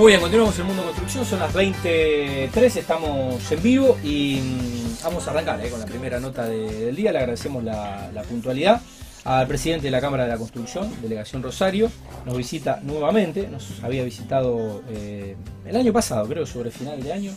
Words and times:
Muy 0.00 0.12
bien, 0.12 0.20
continuamos 0.22 0.58
en 0.58 0.64
Mundo 0.66 0.82
Construcción, 0.82 1.26
son 1.26 1.40
las 1.40 1.52
23, 1.52 2.76
estamos 2.76 3.52
en 3.52 3.62
vivo 3.62 3.98
y 4.02 4.40
mm, 4.42 5.04
vamos 5.04 5.28
a 5.28 5.30
arrancar 5.30 5.62
eh, 5.62 5.68
con 5.68 5.78
la 5.78 5.84
primera 5.84 6.18
nota 6.18 6.46
de- 6.46 6.86
del 6.86 6.96
día. 6.96 7.12
Le 7.12 7.18
agradecemos 7.18 7.62
la, 7.62 8.10
la 8.14 8.22
puntualidad 8.22 8.80
al 9.24 9.46
presidente 9.46 9.88
de 9.88 9.90
la 9.90 10.00
Cámara 10.00 10.22
de 10.24 10.30
la 10.30 10.38
Construcción, 10.38 10.90
Delegación 11.02 11.42
Rosario. 11.42 11.90
Nos 12.24 12.34
visita 12.38 12.80
nuevamente, 12.82 13.46
nos 13.48 13.82
había 13.82 14.02
visitado 14.02 14.82
eh, 14.88 15.36
el 15.66 15.76
año 15.76 15.92
pasado, 15.92 16.26
creo, 16.26 16.46
sobre 16.46 16.70
final 16.70 17.02
de 17.02 17.12
año, 17.12 17.32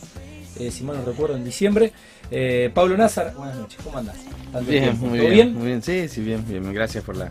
eh, 0.58 0.72
si 0.72 0.86
mal 0.86 0.96
no 0.96 1.04
recuerdo, 1.04 1.36
en 1.36 1.44
diciembre. 1.44 1.92
Eh, 2.32 2.72
Pablo 2.74 2.96
Nazar, 2.96 3.34
buenas 3.36 3.58
noches, 3.58 3.78
¿cómo 3.84 3.98
andás? 3.98 4.16
Bien, 4.66 4.84
tiempo, 4.84 5.08
muy 5.08 5.20
¿todo 5.20 5.28
bien, 5.30 5.54
muy 5.54 5.66
bien, 5.68 5.84
sí, 5.84 6.08
sí, 6.08 6.22
bien, 6.22 6.46
bien. 6.48 6.72
Gracias 6.74 7.04
por 7.04 7.18
la, 7.18 7.30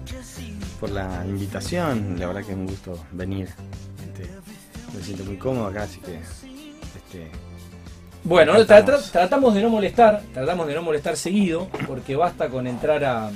por 0.78 0.90
la 0.90 1.24
invitación. 1.26 2.16
La 2.18 2.26
verdad 2.26 2.42
que 2.44 2.52
es 2.52 2.58
un 2.58 2.66
gusto 2.66 3.02
venir. 3.12 3.48
Me 4.96 5.02
siento 5.02 5.24
muy 5.24 5.36
cómodo 5.36 5.66
acá, 5.68 5.84
así 5.84 6.00
que 6.00 6.14
este, 6.16 7.28
Bueno, 8.24 8.54
tra- 8.64 8.84
tra- 8.84 9.10
tratamos 9.10 9.54
de 9.54 9.62
no 9.62 9.70
molestar, 9.70 10.22
tratamos 10.34 10.66
de 10.66 10.74
no 10.74 10.82
molestar 10.82 11.16
seguido, 11.16 11.68
porque 11.86 12.14
basta 12.16 12.48
con 12.48 12.66
entrar 12.66 13.04
a, 13.04 13.30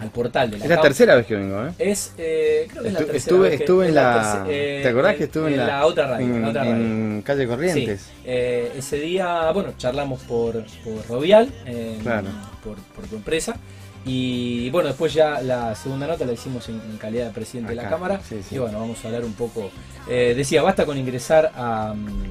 al 0.00 0.10
portal 0.10 0.50
de 0.50 0.58
la 0.58 0.64
es 0.64 0.70
la 0.70 0.80
tercera 0.80 1.14
vez 1.16 1.26
que 1.26 1.36
vengo, 1.36 1.66
¿eh? 1.66 1.72
Es, 1.78 2.12
eh, 2.18 2.66
creo 2.70 2.82
que 2.82 2.88
es 2.88 2.94
la 2.94 2.98
tercera 3.00 3.18
estuve, 3.18 3.48
vez 3.50 3.58
que- 3.58 3.64
estuve 3.64 3.88
en 3.88 3.94
la, 3.94 4.44
eh, 4.48 4.80
¿te 4.82 4.88
acordás 4.88 5.16
que 5.16 5.24
estuve 5.24 5.54
en, 5.54 5.60
en 5.60 5.66
la 5.66 5.86
otra 5.86 6.06
radio? 6.08 6.26
en, 6.26 6.34
en 6.36 6.44
otra 6.44 6.62
radio. 6.64 6.74
en 6.76 7.22
calle 7.24 7.46
Corrientes? 7.46 8.00
Sí, 8.00 8.12
eh, 8.24 8.72
ese 8.76 9.00
día, 9.00 9.50
bueno, 9.52 9.74
charlamos 9.76 10.22
por, 10.22 10.64
por 10.84 11.06
Rovial, 11.08 11.52
eh, 11.66 11.98
Claro. 12.02 12.28
por, 12.64 12.76
por 12.78 13.06
tu 13.06 13.16
empresa. 13.16 13.56
Y 14.04 14.70
bueno, 14.70 14.88
después 14.88 15.12
ya 15.12 15.40
la 15.42 15.74
segunda 15.74 16.06
nota 16.06 16.24
la 16.24 16.32
hicimos 16.32 16.68
en, 16.68 16.76
en 16.80 16.96
calidad 16.96 17.26
de 17.26 17.32
presidente 17.32 17.70
de 17.70 17.76
la 17.76 17.88
Cámara. 17.88 18.20
sí, 18.26 18.42
sí. 18.42 18.54
Y 18.54 18.58
bueno, 18.58 18.78
vamos 18.80 19.04
a 19.04 19.08
hablar 19.08 19.24
un 19.24 19.34
poco. 19.34 19.70
eh, 20.08 20.34
decía, 20.36 20.62
basta 20.62 20.86
con 20.86 20.96
ingresar 20.96 21.52
a, 21.54 21.92
mm, 21.94 22.30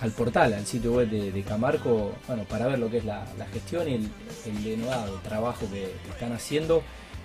al 0.00 0.10
portal, 0.10 0.54
al 0.54 0.66
sitio 0.66 0.92
web 0.94 1.08
de, 1.08 1.30
de 1.30 1.42
Camarco, 1.42 2.12
bueno, 2.26 2.44
para 2.44 2.66
ver 2.66 2.78
lo 2.78 2.90
que 2.90 2.98
es 2.98 3.04
la, 3.04 3.24
la 3.38 3.46
gestión 3.46 3.88
y 3.88 3.94
el, 3.94 4.08
el 4.46 4.64
denodado 4.64 5.20
trabajo 5.22 5.66
que, 5.72 5.92
que 6.04 6.10
están 6.10 6.32
haciendo. 6.32 6.82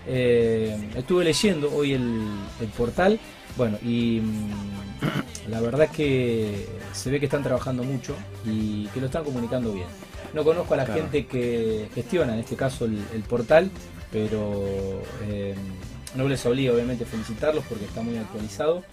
Eh, 0.07 0.77
estuve 0.95 1.23
leyendo 1.25 1.73
hoy 1.75 1.93
el, 1.93 2.25
el 2.61 2.67
portal, 2.77 3.19
bueno, 3.57 3.77
y 3.83 4.21
mm, 4.21 4.51
la 5.49 5.61
verdad 5.61 5.89
que 5.89 6.67
se 6.93 7.09
ve 7.09 7.19
que 7.19 7.25
están 7.25 7.43
trabajando 7.43 7.83
mucho 7.83 8.15
y 8.45 8.87
que 8.87 8.99
lo 8.99 9.07
están 9.07 9.23
comunicando 9.23 9.73
bien. 9.73 9.87
No 10.33 10.43
conozco 10.43 10.73
a 10.73 10.77
la 10.77 10.85
Claro. 10.85 11.01
gente 11.01 11.25
que 11.25 11.87
gestiona, 11.93 12.33
en 12.33 12.39
este 12.41 12.55
caso, 12.55 12.85
el, 12.85 12.99
el 13.13 13.21
portal, 13.23 13.69
pero 14.11 15.01
eh, 15.27 15.55
no 16.15 16.27
les 16.27 16.45
obliga 16.45 16.73
obviamente 16.73 17.05
felicitarlos 17.05 17.63
porque 17.67 17.85
está 17.85 18.01
muy 18.01 18.17
actualizado 18.17 18.83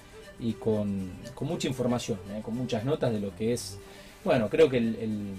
y 0.41 0.53
con, 0.55 1.11
con 1.35 1.49
mucha 1.49 1.69
información, 1.69 2.19
¿eh? 2.35 2.41
con 2.43 2.55
muchas 2.57 2.85
notas 2.85 3.13
de 3.13 3.21
lo 3.21 3.35
que 3.35 3.53
es, 3.53 3.79
bueno, 4.25 4.49
creo 4.49 4.69
que 4.69 4.79
el, 4.79 4.97
el- 4.97 5.35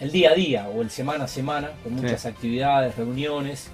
el 0.00 0.12
día 0.12 0.30
a 0.30 0.34
día 0.34 0.68
o 0.68 0.80
el 0.80 0.90
semana 0.90 1.24
a 1.24 1.28
semana, 1.28 1.72
con 1.82 1.94
muchas 1.94 2.22
Sí. 2.22 2.28
actividades, 2.28 2.94
reuniones, 2.96 3.68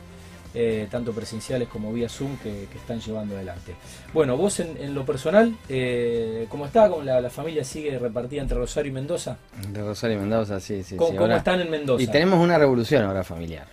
eh, 0.54 0.86
tanto 0.90 1.12
presenciales 1.12 1.68
como 1.68 1.92
vía 1.92 2.08
Zoom, 2.08 2.36
que, 2.38 2.68
que 2.70 2.78
están 2.78 3.00
llevando 3.00 3.34
adelante. 3.34 3.74
Bueno, 4.12 4.36
vos 4.36 4.60
en, 4.60 4.76
en 4.78 4.94
lo 4.94 5.04
personal, 5.04 5.54
eh, 5.68 6.46
¿cómo 6.48 6.66
está? 6.66 6.88
¿Cómo 6.88 7.02
la, 7.02 7.20
la 7.20 7.30
familia 7.30 7.64
sigue 7.64 7.98
repartida 7.98 8.40
entre 8.42 8.56
Rosario 8.56 8.90
y 8.90 8.94
Mendoza? 8.94 9.36
De 9.68 9.82
Rosario 9.82 10.16
y 10.16 10.20
Mendoza, 10.20 10.60
sí, 10.60 10.82
sí. 10.82 10.96
¿Cómo, 10.96 11.10
sí, 11.10 11.16
cómo 11.16 11.24
ahora- 11.26 11.38
están 11.38 11.60
en 11.60 11.70
Mendoza? 11.70 12.02
Y 12.02 12.06
tenemos 12.06 12.38
una 12.38 12.56
revolución 12.56 13.02
ahora 13.04 13.24
familiar. 13.24 13.66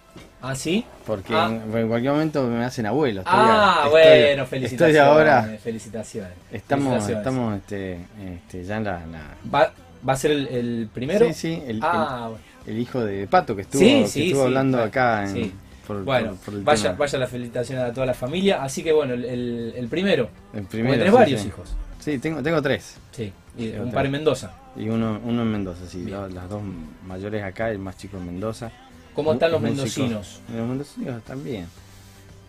¿Ah, 0.44 0.56
sí? 0.56 0.84
Porque 1.06 1.36
Ah. 1.36 1.48
en, 1.52 1.78
en 1.78 1.88
cualquier 1.88 2.14
momento 2.14 2.42
me 2.48 2.66
hacen 2.66 2.88
abuelo. 2.88 3.22
Estoy 3.22 3.34
ah, 3.38 3.84
a- 3.84 3.86
estoy- 3.86 3.92
bueno, 3.92 4.46
felicitaciones. 4.48 4.96
Estoy 4.96 5.08
ahora. 5.08 5.58
Felicitaciones. 5.64 6.32
Estamos, 6.52 6.88
Felicitaciones. 7.06 7.18
estamos 7.28 7.58
este, 7.58 8.00
este, 8.36 8.64
ya 8.64 8.78
en 8.78 8.84
la, 8.86 9.06
la- 9.06 9.36
¿Va, 9.54 9.72
va 10.10 10.14
a 10.14 10.16
ser 10.16 10.32
el, 10.32 10.48
el 10.48 10.90
primero? 10.92 11.28
Sí, 11.28 11.34
sí, 11.36 11.64
el, 11.68 11.80
ah, 11.84 12.30
bueno. 12.32 12.44
el- 12.66 12.80
hijo 12.80 13.02
de 13.06 13.28
Pato 13.28 13.56
que 13.56 13.62
estuvo, 13.62 13.80
Sí, 13.84 14.02
que 14.02 14.08
sí, 14.08 14.24
estuvo 14.26 14.42
sí, 14.42 14.48
hablando 14.48 14.78
claro, 14.78 14.90
acá 14.90 15.30
en. 15.30 15.52
Por, 15.96 16.04
Bueno, 16.04 16.30
por- 16.36 16.38
por 16.46 16.54
el 16.56 16.64
vaya, 16.64 16.84
tema. 16.84 16.96
vaya 16.98 17.20
la 17.20 17.28
felicitación 17.28 17.80
a 17.80 17.94
toda 17.94 18.06
la 18.06 18.14
familia. 18.14 18.64
Así 18.64 18.84
que 18.84 18.92
bueno, 18.92 19.14
el, 19.14 19.26
el- 19.26 19.74
el 19.76 19.88
primero. 19.88 20.30
El 20.54 20.64
primero, 20.66 20.94
tenés 20.98 21.10
sí, 21.12 21.16
varios 21.18 21.42
sí. 21.42 21.48
hijos. 21.48 21.70
Sí, 22.00 22.18
tengo, 22.20 22.42
tengo 22.42 22.62
tres. 22.62 22.98
Sí. 23.12 23.32
Y 23.58 23.68
Tengo 23.70 23.78
un 23.84 23.90
tres. 23.90 23.94
par 23.96 24.06
en 24.06 24.12
Mendoza. 24.12 24.54
Y 24.76 24.90
uno, 24.90 25.20
uno 25.24 25.42
en 25.44 25.52
Mendoza, 25.52 25.82
sí. 25.88 26.06
La- 26.06 26.28
las 26.28 26.50
dos 26.50 26.62
mayores 27.06 27.44
acá, 27.44 27.70
el 27.70 27.80
más 27.80 27.98
chico 27.98 28.18
en 28.18 28.26
Mendoza. 28.26 28.72
¿Cómo 29.14 29.34
están 29.34 29.52
los 29.52 29.62
mendocinos? 29.62 30.40
Los 30.56 30.68
mendocinos 30.68 31.18
están 31.18 31.44
bien. 31.44 31.68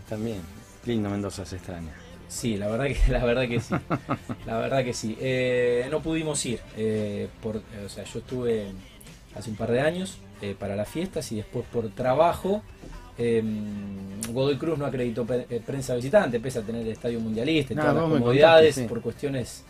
Están 0.04 0.24
bien. 0.24 0.40
Lindo 0.86 1.10
Mendoza 1.10 1.44
se 1.44 1.56
extraña. 1.56 1.92
Sí, 2.28 2.56
la 2.56 2.68
verdad 2.68 2.86
que, 2.86 3.12
la 3.12 3.24
verdad 3.24 3.46
que 3.48 3.60
sí. 3.60 3.74
La 4.46 4.56
verdad 4.58 4.84
que 4.84 4.94
sí. 4.94 5.16
Eh, 5.20 5.86
no 5.90 6.00
pudimos 6.00 6.44
ir. 6.46 6.60
eh, 6.76 7.28
por, 7.42 7.56
o 7.56 7.88
sea, 7.88 8.04
yo 8.04 8.20
estuve 8.20 8.68
hace 9.36 9.50
un 9.50 9.56
par 9.56 9.70
de 9.70 9.80
años 9.80 10.18
eh, 10.40 10.54
para 10.58 10.76
las 10.76 10.88
fiestas 10.88 11.30
y 11.32 11.36
después 11.36 11.64
por 11.72 11.88
trabajo. 11.90 12.62
Eh, 13.22 13.42
Godoy 14.32 14.56
Cruz 14.56 14.78
no 14.78 14.86
acreditó 14.86 15.26
eh, 15.30 15.60
prensa 15.64 15.94
visitante, 15.94 16.40
pese 16.40 16.60
a 16.60 16.62
tener 16.62 16.82
el 16.82 16.92
estadio 16.92 17.20
mundialista 17.20 17.72
y 17.72 17.76
No, 17.76 17.82
todas 17.82 17.96
las 17.96 18.04
comodidades, 18.04 18.74
sí. 18.74 18.84
por 18.88 19.00
cuestiones, 19.00 19.64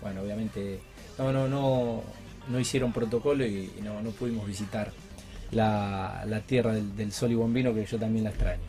bueno, 0.00 0.22
obviamente, 0.22 0.78
no, 1.18 1.32
no, 1.32 1.46
no, 1.48 2.02
no 2.48 2.60
hicieron 2.60 2.92
protocolo 2.92 3.44
y, 3.46 3.70
y 3.78 3.82
no, 3.82 4.00
no 4.02 4.10
pudimos 4.10 4.46
visitar 4.46 4.90
la, 5.52 6.24
la 6.26 6.40
tierra 6.40 6.72
del, 6.74 6.96
del 6.96 7.12
sol 7.12 7.30
y 7.32 7.34
bombino 7.34 7.74
que 7.74 7.84
yo 7.84 7.98
también 7.98 8.24
la 8.24 8.30
extraño. 8.30 8.60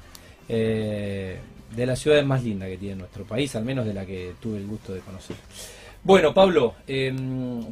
Eh, 0.47 1.37
de 1.75 1.85
las 1.85 1.99
ciudades 1.99 2.25
más 2.25 2.43
lindas 2.43 2.67
que 2.69 2.77
tiene 2.77 2.95
nuestro 2.95 3.23
país, 3.25 3.55
al 3.55 3.63
menos 3.63 3.85
de 3.85 3.93
la 3.93 4.05
que 4.05 4.33
tuve 4.41 4.57
el 4.57 4.65
gusto 4.65 4.93
de 4.93 5.01
conocer. 5.01 5.35
Bueno, 6.03 6.33
Pablo, 6.33 6.73
eh, 6.87 7.13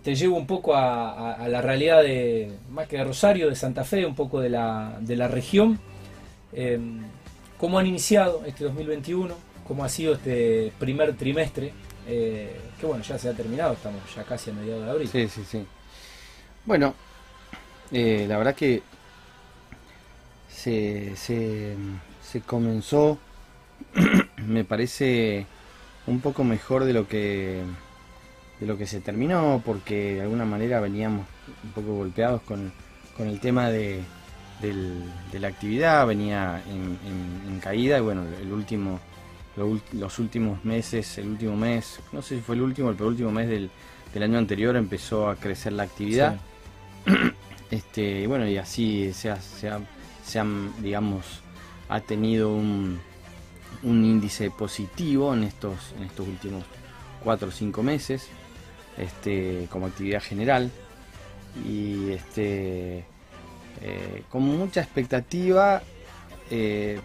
te 0.03 0.13
llevo 0.13 0.35
un 0.37 0.45
poco 0.45 0.75
a, 0.75 1.11
a- 1.11 1.33
a 1.33 1.47
la 1.47 1.61
realidad 1.61 2.03
de, 2.03 2.51
más 2.69 2.87
que 2.87 2.97
de 2.97 3.03
Rosario, 3.05 3.49
de 3.49 3.55
Santa 3.55 3.83
Fe, 3.83 4.05
un 4.05 4.13
poco 4.15 4.39
de 4.39 4.49
la, 4.49 4.97
de 5.01 5.15
la 5.15 5.27
región. 5.27 5.79
Eh, 6.53 6.79
¿Cómo 7.57 7.79
han 7.79 7.87
iniciado 7.87 8.43
este 8.45 8.63
2021? 8.63 9.35
¿Cómo 9.67 9.83
ha 9.83 9.89
sido 9.89 10.13
este 10.13 10.71
primer 10.79 11.15
trimestre? 11.15 11.73
Eh, 12.07 12.55
que 12.79 12.85
bueno, 12.85 13.03
ya 13.03 13.17
se 13.17 13.29
ha 13.29 13.33
terminado, 13.33 13.73
estamos 13.73 14.01
ya 14.15 14.23
casi 14.23 14.51
a 14.51 14.53
mediados 14.53 14.85
de 14.85 14.91
abril. 14.91 15.07
Sí, 15.09 15.27
sí, 15.27 15.43
sí. 15.43 15.65
Bueno, 16.65 16.93
eh, 17.91 18.25
la 18.29 18.37
verdad 18.37 18.55
que 18.55 18.81
se, 20.49 21.15
se, 21.15 21.75
se 22.21 22.41
comenzó, 22.41 23.17
me 24.37 24.63
parece, 24.63 25.45
un 26.05 26.21
poco 26.21 26.43
mejor 26.43 26.85
de 26.85 26.93
lo 26.93 27.07
que 27.07 27.63
de 28.59 28.65
lo 28.65 28.77
que 28.77 28.87
se 28.87 29.01
terminó, 29.01 29.61
porque 29.63 30.15
de 30.15 30.21
alguna 30.21 30.45
manera 30.45 30.79
veníamos 30.79 31.27
un 31.63 31.71
poco 31.71 31.95
golpeados 31.95 32.41
con, 32.41 32.71
con 33.15 33.27
el 33.27 33.39
tema 33.39 33.69
de, 33.69 34.01
del- 34.61 35.03
de 35.31 35.39
la 35.39 35.47
actividad, 35.49 36.05
venía 36.07 36.61
en, 36.67 36.97
en- 37.07 37.53
en 37.53 37.59
caída 37.59 37.97
y 37.97 38.01
bueno, 38.01 38.23
el 38.41 38.51
último, 38.51 38.99
lo 39.55 39.79
los 39.93 40.19
últimos 40.19 40.63
meses, 40.65 41.17
el 41.17 41.27
último 41.29 41.55
mes, 41.55 41.99
no 42.11 42.21
sé 42.21 42.35
si 42.37 42.41
fue 42.41 42.55
el 42.55 42.61
último, 42.61 42.89
el 42.89 42.95
penúltimo 42.95 43.31
mes 43.31 43.47
del, 43.49 43.69
del 44.13 44.23
año 44.23 44.37
anterior 44.37 44.75
empezó 44.75 45.29
a 45.29 45.35
crecer 45.35 45.73
la 45.73 45.83
actividad. 45.83 46.37
Este, 47.69 48.21
y 48.21 48.27
bueno, 48.27 48.47
y 48.47 48.57
así 48.57 49.11
se 49.11 49.29
ha, 49.29 49.41
se 49.41 49.67
ha- 49.69 49.81
se 50.25 50.39
han, 50.39 50.71
digamos, 50.81 51.25
ha 51.89 51.99
tenido 51.99 52.53
un, 52.53 52.97
un 53.83 54.05
índice 54.05 54.49
positivo 54.51 55.33
en 55.33 55.43
estos, 55.43 55.93
en 55.97 56.03
estos 56.05 56.25
últimos 56.29 56.63
cuatro 57.21 57.49
o 57.49 57.51
cinco 57.51 57.83
meses, 57.83 58.27
este, 58.97 59.67
como 59.69 59.87
actividad 59.87 60.21
general. 60.21 60.71
Y 61.67 62.11
este, 62.11 63.03
eh, 63.81 64.23
con 64.29 64.43
mucha 64.43 64.81
expectativa, 64.81 65.81
eh, 66.51 66.99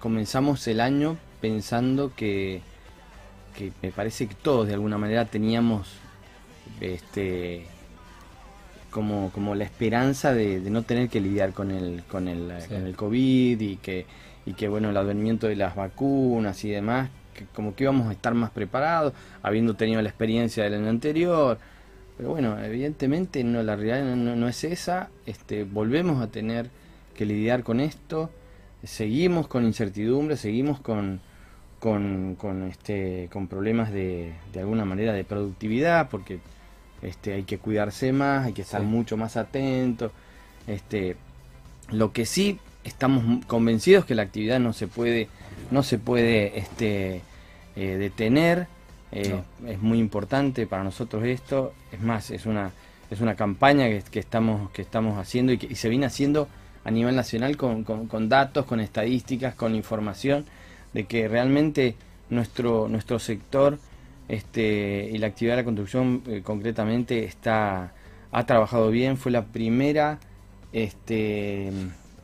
comenzamos 0.00 0.66
el 0.68 0.80
año 0.80 1.16
pensando 1.40 2.12
que, 2.14 2.60
que 3.56 3.72
me 3.82 3.90
parece 3.92 4.26
que 4.26 4.34
todos 4.34 4.66
de 4.68 4.74
alguna 4.74 4.98
manera 4.98 5.24
teníamos 5.24 5.88
este 6.80 7.66
como, 8.90 9.30
como 9.32 9.54
la 9.54 9.64
esperanza 9.64 10.32
de, 10.32 10.60
de 10.60 10.70
no 10.70 10.82
tener 10.82 11.08
que 11.08 11.20
lidiar 11.20 11.52
con 11.52 11.70
el, 11.70 12.02
con 12.10 12.26
el, 12.28 12.52
Sí. 12.62 12.68
con 12.68 12.86
el 12.86 12.96
COVID 12.96 13.60
y 13.60 13.76
que, 13.76 14.06
y 14.46 14.54
que 14.54 14.68
bueno 14.68 14.90
el 14.90 14.96
advenimiento 14.96 15.46
de 15.46 15.56
las 15.56 15.76
vacunas 15.76 16.64
y 16.64 16.70
demás, 16.70 17.10
que 17.34 17.44
como 17.54 17.74
que 17.74 17.84
íbamos 17.84 18.08
a 18.08 18.12
estar 18.12 18.32
más 18.34 18.50
preparados, 18.50 19.12
habiendo 19.42 19.74
tenido 19.74 20.00
la 20.00 20.08
experiencia 20.08 20.64
del 20.64 20.74
año 20.74 20.88
anterior. 20.88 21.58
Pero 22.18 22.30
bueno, 22.30 22.58
evidentemente 22.62 23.44
no, 23.44 23.62
la 23.62 23.76
realidad 23.76 24.16
no, 24.16 24.48
es 24.48 24.64
esa. 24.64 25.08
Este, 25.24 25.62
volvemos 25.64 26.20
a 26.20 26.26
tener 26.26 26.68
que 27.16 27.24
lidiar 27.24 27.62
con 27.62 27.78
esto. 27.78 28.28
Seguimos 28.82 29.46
con 29.46 29.64
incertidumbre, 29.64 30.36
seguimos 30.36 30.80
con, 30.80 31.20
con, 31.78 32.34
con, 32.34 32.64
este, 32.64 33.28
con 33.32 33.46
problemas 33.46 33.92
de, 33.92 34.32
de 34.52 34.60
alguna 34.60 34.84
manera 34.84 35.12
de 35.12 35.22
productividad, 35.22 36.10
porque 36.10 36.40
este, 37.02 37.34
hay 37.34 37.44
que 37.44 37.58
cuidarse 37.58 38.12
más, 38.12 38.46
hay 38.46 38.52
que 38.52 38.62
estar 38.62 38.80
Sí. 38.80 38.86
mucho 38.86 39.16
más 39.16 39.36
atentos. 39.36 40.10
Este, 40.66 41.16
lo 41.90 42.12
que 42.12 42.26
sí 42.26 42.58
estamos 42.82 43.44
convencidos 43.46 44.04
que 44.04 44.16
la 44.16 44.22
actividad 44.22 44.58
no 44.58 44.72
se 44.72 44.88
puede, 44.88 45.28
no 45.70 45.84
se 45.84 45.98
puede 45.98 46.58
este, 46.58 47.22
eh, 47.76 47.96
detener 47.96 48.66
Eh, 49.12 49.40
es 49.66 49.80
muy 49.80 49.98
importante 49.98 50.66
para 50.66 50.84
nosotros 50.84 51.24
esto. 51.24 51.72
Es 51.92 52.00
más, 52.00 52.30
es 52.30 52.46
una, 52.46 52.72
es 53.10 53.20
una 53.20 53.34
campaña 53.34 53.86
que, 54.10 54.18
estamos, 54.18 54.70
que 54.70 54.82
estamos 54.82 55.18
haciendo 55.18 55.52
y 55.52 55.58
que 55.58 55.74
se 55.74 55.88
viene 55.88 56.06
haciendo 56.06 56.48
a 56.84 56.90
nivel 56.90 57.16
nacional 57.16 57.56
con, 57.56 57.84
con, 57.84 58.28
datos, 58.28 58.66
con 58.66 58.80
estadísticas, 58.80 59.54
con 59.54 59.74
información 59.74 60.44
de 60.92 61.04
que 61.04 61.28
realmente 61.28 61.96
nuestro, 62.30 62.88
nuestro 62.88 63.18
sector 63.18 63.78
este, 64.28 65.08
y 65.12 65.18
la 65.18 65.28
actividad 65.28 65.54
de 65.54 65.62
la 65.62 65.64
construcción 65.64 66.22
eh, 66.26 66.42
concretamente 66.44 67.24
está, 67.24 67.92
ha 68.30 68.46
trabajado 68.46 68.90
bien. 68.90 69.16
Fue 69.16 69.32
la 69.32 69.46
primera, 69.46 70.18
este, 70.72 71.72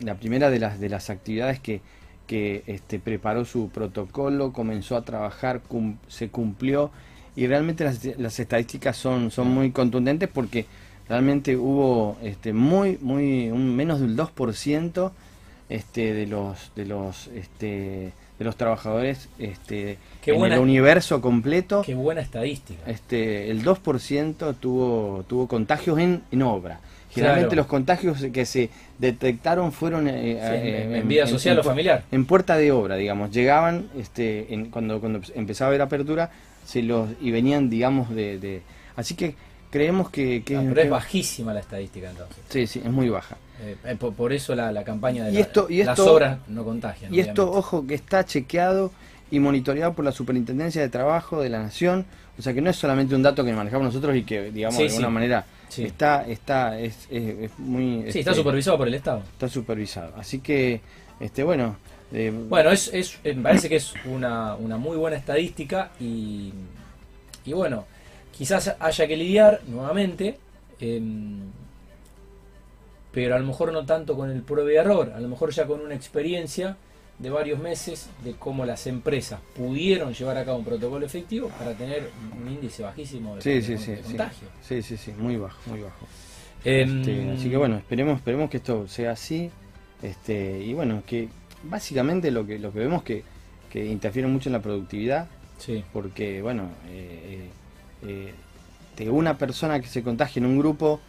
la 0.00 0.14
primera 0.16 0.50
de 0.50 0.58
las, 0.58 0.80
de 0.80 0.88
las 0.88 1.10
actividades 1.10 1.60
que, 1.60 1.80
que 2.26 2.62
este, 2.66 2.98
preparó 2.98 3.44
su 3.44 3.68
protocolo, 3.68 4.52
comenzó 4.52 4.96
a 4.96 5.04
trabajar, 5.04 5.62
se 6.08 6.28
cumplió 6.28 6.90
y 7.36 7.46
realmente 7.46 7.84
las, 7.84 8.04
las, 8.18 8.38
estadísticas 8.38 8.96
son, 8.96 9.30
son 9.30 9.48
muy 9.48 9.72
contundentes 9.72 10.28
porque 10.28 10.66
realmente 11.08 11.56
hubo 11.56 12.16
este, 12.22 12.52
muy, 12.52 12.98
muy, 13.00 13.50
un, 13.50 13.74
menos 13.74 14.00
del 14.00 14.16
2% 14.16 15.10
este, 15.68 16.14
de 16.14 16.26
los, 16.26 16.72
de 16.76 16.86
los, 16.86 17.28
este, 17.28 18.12
de 18.38 18.44
los 18.44 18.56
trabajadores 18.56 19.28
este, 19.38 19.98
en 20.26 20.44
el 20.44 20.58
universo 20.58 21.20
completo. 21.20 21.82
Qué 21.82 21.94
buena 21.94 22.20
estadística. 22.20 22.82
Este, 22.86 23.50
el 23.50 23.64
2% 23.64 24.56
tuvo, 24.58 25.24
tuvo 25.26 25.48
contagios 25.48 25.98
en, 25.98 26.22
en 26.30 26.42
obra. 26.42 26.80
Generalmente 27.14 27.56
los 27.56 27.66
contagios 27.66 28.26
que 28.32 28.44
se 28.44 28.70
detectaron 28.98 29.72
fueron 29.72 30.08
eh, 30.08 30.32
eh, 30.32 30.98
en, 30.98 31.08
vida 31.08 31.26
social 31.26 31.58
o 31.58 31.62
familiar. 31.62 32.04
En 32.10 32.24
puerta 32.24 32.56
de 32.56 32.72
obra, 32.72 32.96
digamos. 32.96 33.30
Llegaban, 33.30 33.88
este, 33.96 34.68
cuando, 34.70 35.00
cuando 35.00 35.20
empezaba 35.34 35.68
a 35.68 35.70
haber 35.70 35.82
apertura, 35.82 36.30
se 36.66 36.82
los 36.82 37.08
y 37.20 37.30
venían, 37.30 37.70
digamos, 37.70 38.14
de... 38.14 38.62
así 38.96 39.14
que 39.14 39.36
creemos 39.70 40.10
que... 40.10 40.42
que 40.42 40.56
ah, 40.56 40.64
pero 40.68 40.82
es 40.82 40.90
bajísima 40.90 41.54
la 41.54 41.60
estadística 41.60 42.10
entonces. 42.10 42.36
Sí, 42.48 42.66
sí, 42.66 42.82
es 42.84 42.90
muy 42.90 43.08
baja. 43.08 43.36
Eh, 43.60 43.96
por, 43.96 44.32
eso 44.32 44.54
la, 44.54 44.84
campaña 44.84 45.24
de 45.24 45.32
y 45.32 45.38
esto, 45.38 45.66
y 45.68 45.84
las 45.84 45.98
obras 46.00 46.38
no 46.48 46.64
contagian. 46.64 47.14
Y 47.14 47.20
esto, 47.20 47.50
ojo, 47.50 47.86
que 47.86 47.94
está 47.94 48.24
chequeado 48.24 48.90
y 49.30 49.38
monitoreado 49.38 49.94
por 49.94 50.04
la 50.04 50.12
Superintendencia 50.12 50.82
de 50.82 50.88
Trabajo 50.88 51.40
de 51.40 51.48
la 51.48 51.62
Nación. 51.62 52.04
O 52.38 52.42
sea 52.42 52.52
que 52.52 52.60
no 52.60 52.70
es 52.70 52.76
solamente 52.76 53.14
un 53.14 53.22
dato 53.22 53.44
que 53.44 53.52
manejamos 53.52 53.86
nosotros 53.86 54.16
y 54.16 54.24
que, 54.24 54.50
digamos, 54.50 54.78
de 54.78 54.88
alguna 54.88 55.10
manera 55.10 55.46
Está, 55.78 56.26
está, 56.26 56.78
es, 56.78 57.08
muy... 57.58 58.02
Sí, 58.10 58.20
está 58.20 58.30
este, 58.30 58.34
supervisado 58.34 58.78
por 58.78 58.88
el 58.88 58.94
Estado. 58.94 59.22
Está 59.32 59.48
supervisado. 59.48 60.14
Así 60.16 60.40
que, 60.40 60.80
este, 61.20 61.42
bueno... 61.42 61.76
Eh, 62.12 62.30
bueno, 62.32 62.70
es, 62.70 62.92
es, 62.94 63.18
me 63.24 63.42
parece 63.42 63.68
que 63.68 63.76
es 63.76 63.92
una, 64.04 64.54
una 64.54 64.76
muy 64.76 64.96
buena 64.96 65.16
estadística 65.16 65.90
y, 65.98 66.52
y 67.44 67.52
bueno, 67.52 67.86
quizás 68.36 68.76
haya 68.78 69.06
que 69.06 69.16
lidiar 69.16 69.60
nuevamente, 69.66 70.38
em, 70.80 71.40
pero 73.10 73.34
a 73.34 73.38
lo 73.38 73.46
mejor 73.46 73.72
no 73.72 73.84
tanto 73.84 74.16
con 74.16 74.30
el 74.30 74.42
prueba 74.42 74.72
y 74.72 74.76
error, 74.76 75.12
a 75.14 75.20
lo 75.20 75.28
mejor 75.28 75.50
ya 75.50 75.66
con 75.66 75.80
una 75.80 75.94
experiencia 75.94 76.76
de 77.18 77.30
varios 77.30 77.58
meses 77.60 78.08
de 78.24 78.32
cómo 78.32 78.64
las 78.64 78.86
empresas 78.86 79.40
pudieron 79.56 80.12
llevar 80.12 80.36
a 80.36 80.44
cabo 80.44 80.58
un 80.58 80.64
protocolo 80.64 81.06
efectivo 81.06 81.48
para 81.58 81.72
tener 81.74 82.10
un 82.40 82.48
índice 82.48 82.82
bajísimo 82.82 83.36
de, 83.36 84.00
contagio. 84.02 84.48
Sí. 84.62 84.82
sí, 84.82 84.96
sí, 84.96 85.12
muy 85.16 85.36
bajo, 85.36 85.58
muy 85.66 85.80
bajo. 85.80 86.06
Em, 86.64 87.00
este, 87.00 87.30
así 87.30 87.50
que 87.50 87.56
bueno, 87.56 87.76
esperemos, 87.76 88.16
esperemos 88.16 88.50
que 88.50 88.56
esto 88.56 88.88
sea 88.88 89.12
así. 89.12 89.50
Este, 90.02 90.60
y 90.60 90.74
bueno, 90.74 91.02
que 91.06 91.28
básicamente 91.62 92.30
lo 92.30 92.46
que, 92.46 92.58
lo 92.58 92.72
que 92.72 92.78
vemos 92.80 93.02
que, 93.02 93.22
que 93.70 93.86
interfiere 93.86 94.28
mucho 94.28 94.48
en 94.48 94.54
la 94.54 94.60
productividad. 94.60 95.28
Sí. 95.58 95.84
Porque, 95.92 96.42
bueno, 96.42 96.70
eh, 96.88 97.48
eh, 98.02 98.08
eh, 98.08 98.34
de 98.96 99.10
una 99.10 99.38
persona 99.38 99.80
que 99.80 99.86
se 99.86 100.02
contagie 100.02 100.40
en 100.40 100.46
un 100.46 100.58
grupo, 100.58 101.00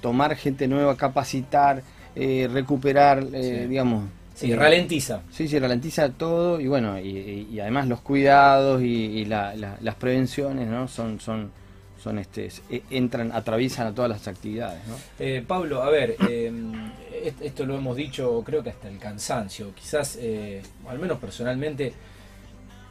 tomar 0.00 0.34
gente 0.34 0.66
nueva, 0.66 0.96
capacitar, 0.96 1.82
recuperar, 2.16 3.30
digamos, 3.30 4.04
Sí, 4.36 4.54
ralentiza. 4.54 5.22
Sí, 5.30 5.48
sí, 5.48 5.58
ralentiza 5.58 6.10
todo 6.10 6.60
y 6.60 6.68
bueno, 6.68 7.00
y, 7.00 7.58
además 7.58 7.88
los 7.88 8.02
cuidados 8.02 8.82
y, 8.82 9.24
las 9.24 9.94
prevenciones, 9.98 10.68
¿no? 10.68 10.86
Son, 10.88 11.18
son, 11.18 11.50
son 12.02 12.18
este, 12.18 12.50
e, 12.68 12.82
entran, 12.90 13.32
atraviesan 13.32 13.86
a 13.86 13.94
todas 13.94 14.10
las 14.10 14.28
actividades, 14.28 14.86
¿no? 14.86 14.94
Eh, 15.18 15.42
Pablo, 15.46 15.82
a 15.82 15.88
ver, 15.88 16.16
eh, 16.28 16.52
esto 17.40 17.64
lo 17.64 17.78
hemos 17.78 17.96
dicho, 17.96 18.42
creo 18.44 18.62
que 18.62 18.68
hasta 18.68 18.88
el 18.88 18.98
cansancio, 18.98 19.74
quizás, 19.74 20.18
eh, 20.20 20.62
al 20.86 20.98
menos 20.98 21.18
personalmente, 21.18 21.94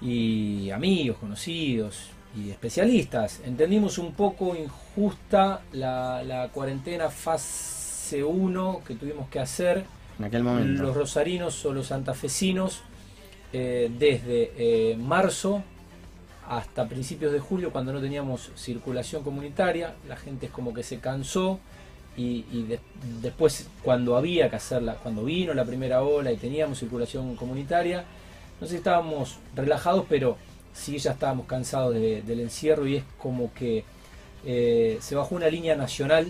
y 0.01 0.71
amigos, 0.71 1.17
conocidos 1.17 2.09
y 2.35 2.49
especialistas, 2.49 3.41
entendimos 3.45 3.99
un 3.99 4.13
poco 4.13 4.55
injusta 4.55 5.61
la, 5.73 6.23
la 6.23 6.49
cuarentena 6.49 7.09
fase 7.11 8.23
1 8.23 8.81
que 8.85 8.95
tuvimos 8.95 9.29
que 9.29 9.39
hacer 9.39 9.85
los 10.17 10.95
rosarinos 10.95 11.65
o 11.65 11.73
los 11.73 11.87
santafesinos, 11.87 12.81
eh, 13.53 13.91
desde 13.97 14.51
eh, 14.57 14.97
marzo 14.97 15.63
hasta 16.47 16.87
principios 16.87 17.31
de 17.31 17.39
julio, 17.39 17.71
cuando 17.71 17.91
no 17.91 18.01
teníamos 18.01 18.51
circulación 18.55 19.23
comunitaria, 19.23 19.95
la 20.07 20.15
gente 20.15 20.47
es 20.47 20.51
como 20.51 20.73
que 20.73 20.83
se 20.83 20.99
cansó 20.99 21.59
y, 22.17 22.45
después 23.21 23.67
cuando 23.83 24.15
había 24.15 24.49
que 24.49 24.55
hacerla, 24.55 24.95
cuando 24.95 25.25
vino 25.25 25.53
la 25.53 25.65
primera 25.65 26.03
ola 26.03 26.31
y 26.31 26.37
teníamos 26.37 26.79
circulación 26.79 27.35
comunitaria, 27.35 28.05
no 28.61 28.67
estábamos 28.67 29.37
relajados, 29.55 30.05
pero 30.07 30.37
sí 30.73 30.97
ya 30.97 31.11
estábamos 31.11 31.45
cansados 31.45 31.93
del 31.93 32.39
encierro 32.39 32.87
y 32.87 32.97
es 32.97 33.03
como 33.17 33.53
que 33.53 33.83
eh, 34.45 34.97
se 35.01 35.15
bajó 35.15 35.35
una 35.35 35.49
línea 35.49 35.75
nacional 35.75 36.27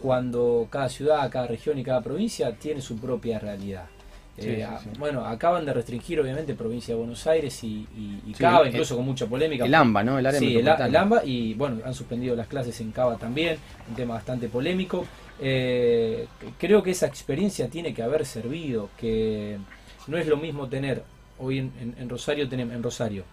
cuando 0.00 0.66
cada 0.70 0.88
ciudad, 0.88 1.30
cada 1.30 1.46
región 1.46 1.78
y 1.78 1.84
cada 1.84 2.00
provincia 2.00 2.52
tiene 2.52 2.80
su 2.80 2.96
propia 2.98 3.38
realidad. 3.38 3.86
Eh, 4.42 4.66
bueno, 4.98 5.24
acaban 5.26 5.66
de 5.66 5.72
restringir 5.72 6.18
obviamente 6.18 6.54
provincia 6.54 6.94
de 6.94 6.98
Buenos 6.98 7.26
Aires 7.26 7.62
y, 7.62 7.86
Cava, 8.38 8.66
incluso 8.66 8.96
con 8.96 9.04
mucha 9.04 9.26
polémica. 9.26 9.66
El 9.66 9.74
AMBA, 9.74 10.02
¿no? 10.02 10.18
El 10.18 10.26
área 10.26 10.40
sí, 10.40 10.56
el, 10.56 10.66
AMBA 10.68 11.24
y 11.24 11.54
bueno, 11.54 11.80
han 11.84 11.92
suspendido 11.92 12.34
las 12.34 12.46
clases 12.46 12.80
en 12.80 12.90
Cava 12.90 13.16
también, 13.16 13.58
un 13.88 13.94
tema 13.94 14.14
bastante 14.14 14.48
polémico. 14.48 15.04
Eh, 15.40 16.26
creo 16.58 16.82
que 16.82 16.92
esa 16.92 17.06
experiencia 17.06 17.68
tiene 17.68 17.92
que 17.92 18.02
haber 18.02 18.24
servido, 18.24 18.88
que 18.98 19.58
no 20.06 20.16
es 20.16 20.26
lo 20.26 20.38
mismo 20.38 20.68
tener, 20.68 21.02
hoy 21.38 21.58
en, 21.58 22.08
Rosario 22.08 22.48
tenemos, 22.48 22.74
en 22.74 22.82
Rosario 22.82 23.24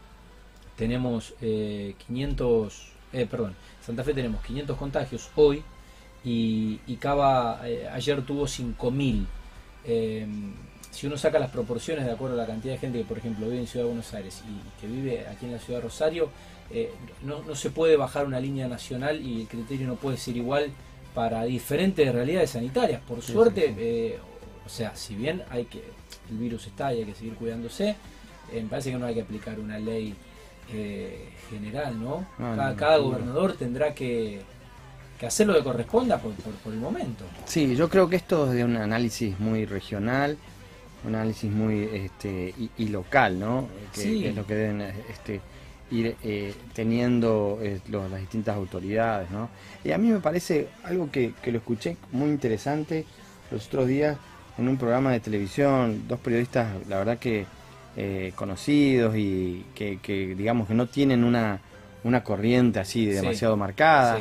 tenemos 0.75 1.33
500, 1.39 2.91
eh, 3.13 3.27
perdón, 3.29 3.55
Santa 3.81 4.03
Fe 4.03 4.13
tenemos 4.13 4.43
500 4.43 4.77
contagios 4.77 5.29
hoy, 5.35 5.63
y, 6.27 6.95
Cava 6.97 7.61
eh, 7.65 7.87
ayer 7.91 8.21
tuvo 8.23 8.45
5.000. 8.45 9.25
Em, 9.85 10.53
si 10.91 11.07
uno 11.07 11.17
saca 11.17 11.39
las 11.39 11.51
proporciones 11.51 12.05
de 12.05 12.11
acuerdo 12.11 12.35
a 12.35 12.37
la 12.39 12.47
cantidad 12.47 12.73
de 12.73 12.79
gente 12.79 12.99
que, 12.99 13.05
por 13.05 13.17
ejemplo, 13.17 13.45
vive 13.47 13.59
en 13.59 13.67
Ciudad 13.67 13.85
de 13.85 13.91
Buenos 13.91 14.13
Aires 14.13 14.43
y 14.45 14.81
que 14.81 14.87
vive 14.87 15.25
aquí 15.27 15.45
en 15.45 15.53
la 15.53 15.59
ciudad 15.59 15.79
de 15.79 15.83
Rosario, 15.83 16.29
eh, 16.69 16.91
no, 17.23 17.55
se 17.55 17.69
puede 17.69 17.95
bajar 17.95 18.25
una 18.25 18.39
línea 18.39 18.67
nacional 18.67 19.21
y 19.21 19.41
el 19.41 19.47
criterio 19.47 19.87
no 19.87 19.95
puede 19.95 20.17
ser 20.17 20.35
igual 20.35 20.69
para 21.13 21.43
diferentes 21.45 22.11
realidades 22.13 22.49
sanitarias. 22.51 23.01
Por 23.01 23.21
suerte, 23.21 23.73
eh, 23.77 24.19
o 24.65 24.69
sea, 24.69 24.95
si 24.95 25.15
bien 25.15 25.43
hay 25.49 25.65
que 25.65 25.81
el 26.29 26.37
virus 26.37 26.67
está 26.67 26.93
y 26.93 26.99
hay 26.99 27.05
que 27.05 27.15
seguir 27.15 27.35
cuidándose, 27.35 27.95
me 28.53 28.61
parece 28.63 28.91
que 28.91 28.97
no 28.97 29.05
hay 29.05 29.13
que 29.13 29.21
aplicar 29.21 29.59
una 29.59 29.79
ley 29.79 30.13
general, 31.49 32.01
¿no? 32.03 32.27
cada 32.75 32.97
gobernador 32.97 33.53
tendrá 33.53 33.93
que 33.93 34.41
que 35.19 35.25
hacer 35.25 35.47
lo 35.47 35.55
que 35.55 35.63
corresponda 35.63 36.19
por, 36.19 36.33
el 36.71 36.79
momento. 36.79 37.25
Sí, 37.45 37.75
yo 37.75 37.89
creo 37.89 38.09
que 38.09 38.15
esto 38.15 38.47
es 38.47 38.53
de 38.53 38.63
un 38.63 38.77
análisis 38.77 39.39
muy 39.39 39.65
regional, 39.65 40.37
un 41.05 41.15
análisis 41.15 41.51
muy 41.51 41.89
este, 41.91 42.53
y, 42.77 42.87
local, 42.89 43.39
¿no? 43.39 43.67
Que, 43.93 44.29
es 44.29 44.35
lo 44.35 44.45
que 44.45 44.55
deben 44.55 44.81
este, 45.09 45.41
ir 45.91 46.15
eh, 46.23 46.53
teniendo 46.73 47.59
eh, 47.61 47.79
las 47.89 48.19
distintas 48.19 48.55
autoridades, 48.55 49.29
¿no? 49.31 49.49
Y 49.83 49.91
a 49.91 49.97
mí 49.97 50.09
me 50.09 50.19
parece 50.19 50.67
algo 50.83 51.09
que, 51.11 51.33
lo 51.45 51.57
escuché 51.57 51.97
muy 52.11 52.29
interesante 52.29 53.05
los 53.49 53.67
otros 53.67 53.87
días 53.87 54.17
en 54.57 54.67
un 54.67 54.77
programa 54.77 55.11
de 55.11 55.19
televisión, 55.19 56.07
dos 56.07 56.19
periodistas, 56.19 56.67
la 56.87 56.97
verdad 56.97 57.17
que 57.17 57.45
eh, 57.95 58.33
conocidos 58.35 59.15
y 59.15 59.65
que, 59.73 60.35
digamos 60.37 60.67
que 60.67 60.73
no 60.73 60.87
tienen 60.87 61.23
una, 61.23 61.59
una 62.03 62.23
corriente 62.23 62.79
así 62.79 63.05
demasiado 63.05 63.57
marcada. 63.57 64.19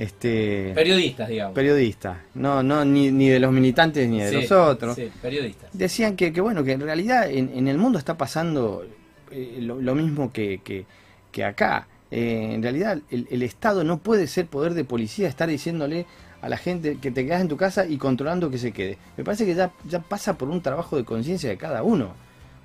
Este, 0.00 0.72
periodistas, 0.74 1.28
digamos. 1.28 1.54
Periodistas, 1.54 2.16
no, 2.32 2.62
no 2.62 2.86
ni, 2.86 3.10
ni 3.10 3.28
de 3.28 3.38
los 3.38 3.52
militantes 3.52 4.08
ni 4.08 4.18
de 4.22 4.32
los 4.32 4.50
otros. 4.50 4.96
Sí, 4.96 5.10
periodistas. 5.20 5.68
Decían 5.74 6.16
que, 6.16 6.32
que, 6.32 6.40
bueno, 6.40 6.64
que 6.64 6.72
en 6.72 6.80
realidad 6.80 7.30
en, 7.30 7.68
el 7.68 7.76
mundo 7.76 7.98
está 7.98 8.16
pasando 8.16 8.86
eh, 9.30 9.58
lo, 9.60 9.94
mismo 9.94 10.32
que, 10.32 10.86
que, 11.30 11.44
acá. 11.44 11.86
Eh, 12.10 12.52
en 12.54 12.62
realidad 12.62 12.98
el, 13.10 13.42
Estado 13.42 13.84
no 13.84 13.98
puede 13.98 14.26
ser 14.26 14.46
poder 14.46 14.72
de 14.72 14.84
policía, 14.84 15.28
estar 15.28 15.50
diciéndole 15.50 16.06
a 16.40 16.48
la 16.48 16.56
gente 16.56 16.96
que 16.96 17.10
te 17.10 17.26
quedas 17.26 17.42
en 17.42 17.48
tu 17.48 17.58
casa 17.58 17.86
y 17.86 17.98
controlando 17.98 18.50
que 18.50 18.56
se 18.56 18.72
quede. 18.72 18.96
Me 19.18 19.24
parece 19.24 19.44
que 19.44 19.54
ya, 19.54 19.70
ya 19.86 20.00
pasa 20.00 20.38
por 20.38 20.48
un 20.48 20.62
trabajo 20.62 20.96
de 20.96 21.04
conciencia 21.04 21.50
de 21.50 21.58
cada 21.58 21.82
uno. 21.82 22.14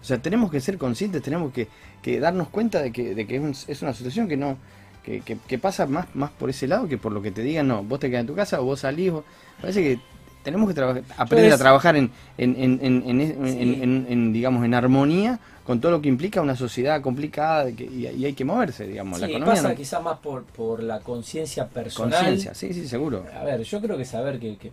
O 0.02 0.06
sea, 0.06 0.22
tenemos 0.22 0.50
que 0.50 0.62
ser 0.62 0.78
conscientes, 0.78 1.22
tenemos 1.22 1.52
que, 1.52 1.68
que 2.02 2.18
darnos 2.22 2.48
cuenta 2.48 2.82
de 2.82 2.94
que, 2.94 3.14
de 3.14 3.28
que 3.28 3.36
es, 3.36 3.68
es, 3.68 3.82
una 3.82 3.94
situación 3.94 4.30
que 4.30 4.38
no 4.38 4.58
que, 5.06 5.38
que, 5.48 5.60
pasa 5.60 5.86
más, 5.86 6.08
más 6.16 6.32
por 6.32 6.50
ese 6.50 6.68
lado 6.68 6.88
que 6.88 6.98
por 6.98 7.12
lo 7.12 7.22
que 7.22 7.30
te 7.30 7.44
digan, 7.44 7.68
no, 7.68 7.84
vos 7.84 8.00
te 8.00 8.10
quedas 8.10 8.22
en 8.22 8.28
tu 8.28 8.34
casa 8.34 8.60
o 8.60 8.66
vos 8.66 8.80
salís. 8.80 9.14
parece 9.62 9.82
que 9.82 10.00
tenemos 10.44 10.74
que 10.74 11.04
aprender 11.18 11.54
a 11.54 11.58
trabajar 11.58 11.96
en, 11.96 12.12
en, 12.38 12.56
en, 12.82 14.06
en, 14.10 14.34
digamos, 14.34 14.66
en 14.66 14.74
armonía 14.74 15.40
con 15.64 15.80
todo 15.80 15.92
lo 15.92 16.02
que 16.02 16.10
implica 16.10 16.42
una 16.42 16.56
sociedad 16.56 17.02
complicada 17.02 17.70
y, 17.70 18.26
hay 18.26 18.34
que 18.34 18.46
moverse, 18.46 18.88
digamos. 18.88 19.20
la 19.20 19.28
economía 19.28 19.56
pasa 19.56 19.76
quizá 19.76 20.00
más 20.00 20.20
por, 20.20 20.44
por 20.44 20.84
la 20.84 21.00
conciencia 21.00 21.68
personal. 21.68 22.20
Conciencia, 22.20 22.54
sí, 22.54 22.74
sí, 22.74 22.88
seguro. 22.88 23.26
A 23.40 23.44
ver, 23.44 23.62
yo 23.64 23.82
creo 23.82 23.98
que 23.98 24.06
saber 24.06 24.40
que, 24.40 24.58
que 24.58 24.72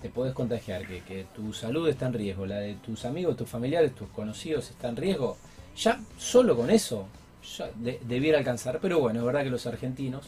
te 0.00 0.08
podés 0.08 0.32
contagiar, 0.32 0.86
que, 0.86 1.00
que, 1.00 1.26
tu 1.34 1.52
salud 1.52 1.88
está 1.88 2.06
en 2.06 2.14
riesgo, 2.14 2.46
la 2.46 2.56
de 2.56 2.74
tus 2.74 3.04
amigos, 3.04 3.36
tus 3.36 3.48
familiares, 3.48 3.94
tus 3.94 4.08
conocidos 4.08 4.70
está 4.70 4.88
en 4.88 4.96
riesgo, 4.96 5.36
ya 5.76 6.00
solo 6.18 6.56
con 6.56 6.70
eso 6.70 7.06
ya 7.56 7.70
debiera 7.76 8.38
alcanzar. 8.38 8.78
Pero 8.80 9.00
bueno, 9.00 9.20
es 9.20 9.26
verdad 9.26 9.42
que 9.42 9.50
los 9.50 9.66
argentinos, 9.66 10.26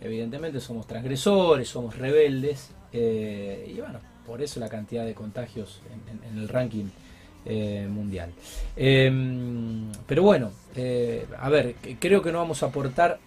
evidentemente, 0.00 0.60
somos 0.60 0.86
transgresores, 0.86 1.68
somos 1.68 1.96
rebeldes, 1.96 2.70
eh, 2.92 3.72
y 3.74 3.80
bueno, 3.80 4.00
por 4.26 4.42
eso 4.42 4.60
la 4.60 4.68
cantidad 4.68 5.04
de 5.04 5.14
contagios 5.14 5.80
en 6.30 6.38
el 6.38 6.48
ranking 6.48 6.86
eh, 7.44 7.88
mundial. 7.90 8.30
Em, 8.76 9.90
pero 10.06 10.22
bueno, 10.22 10.52
eh, 10.76 11.26
a 11.40 11.48
ver, 11.48 11.74
creo 11.98 12.22
que 12.22 12.30
no 12.30 12.38
vamos 12.38 12.62
a 12.62 12.66
aportar 12.66 13.18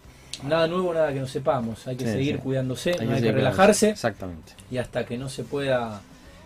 nada 0.48 0.68
nuevo, 0.68 0.94
nada 0.94 1.12
que 1.12 1.20
no 1.20 1.28
sepamos. 1.28 1.86
Hay 1.86 1.98
que 1.98 2.06
seguir 2.06 2.40
cuidándose, 2.40 2.96
hay 2.98 3.08
no 3.08 3.16
hay 3.16 3.22
que 3.22 3.34
relajarse. 3.34 3.90
Exactamente. 3.90 4.54
Y 4.72 4.78
hasta 4.78 5.06
que 5.06 5.18
no 5.18 5.28
se 5.28 5.44
pueda 5.44 6.02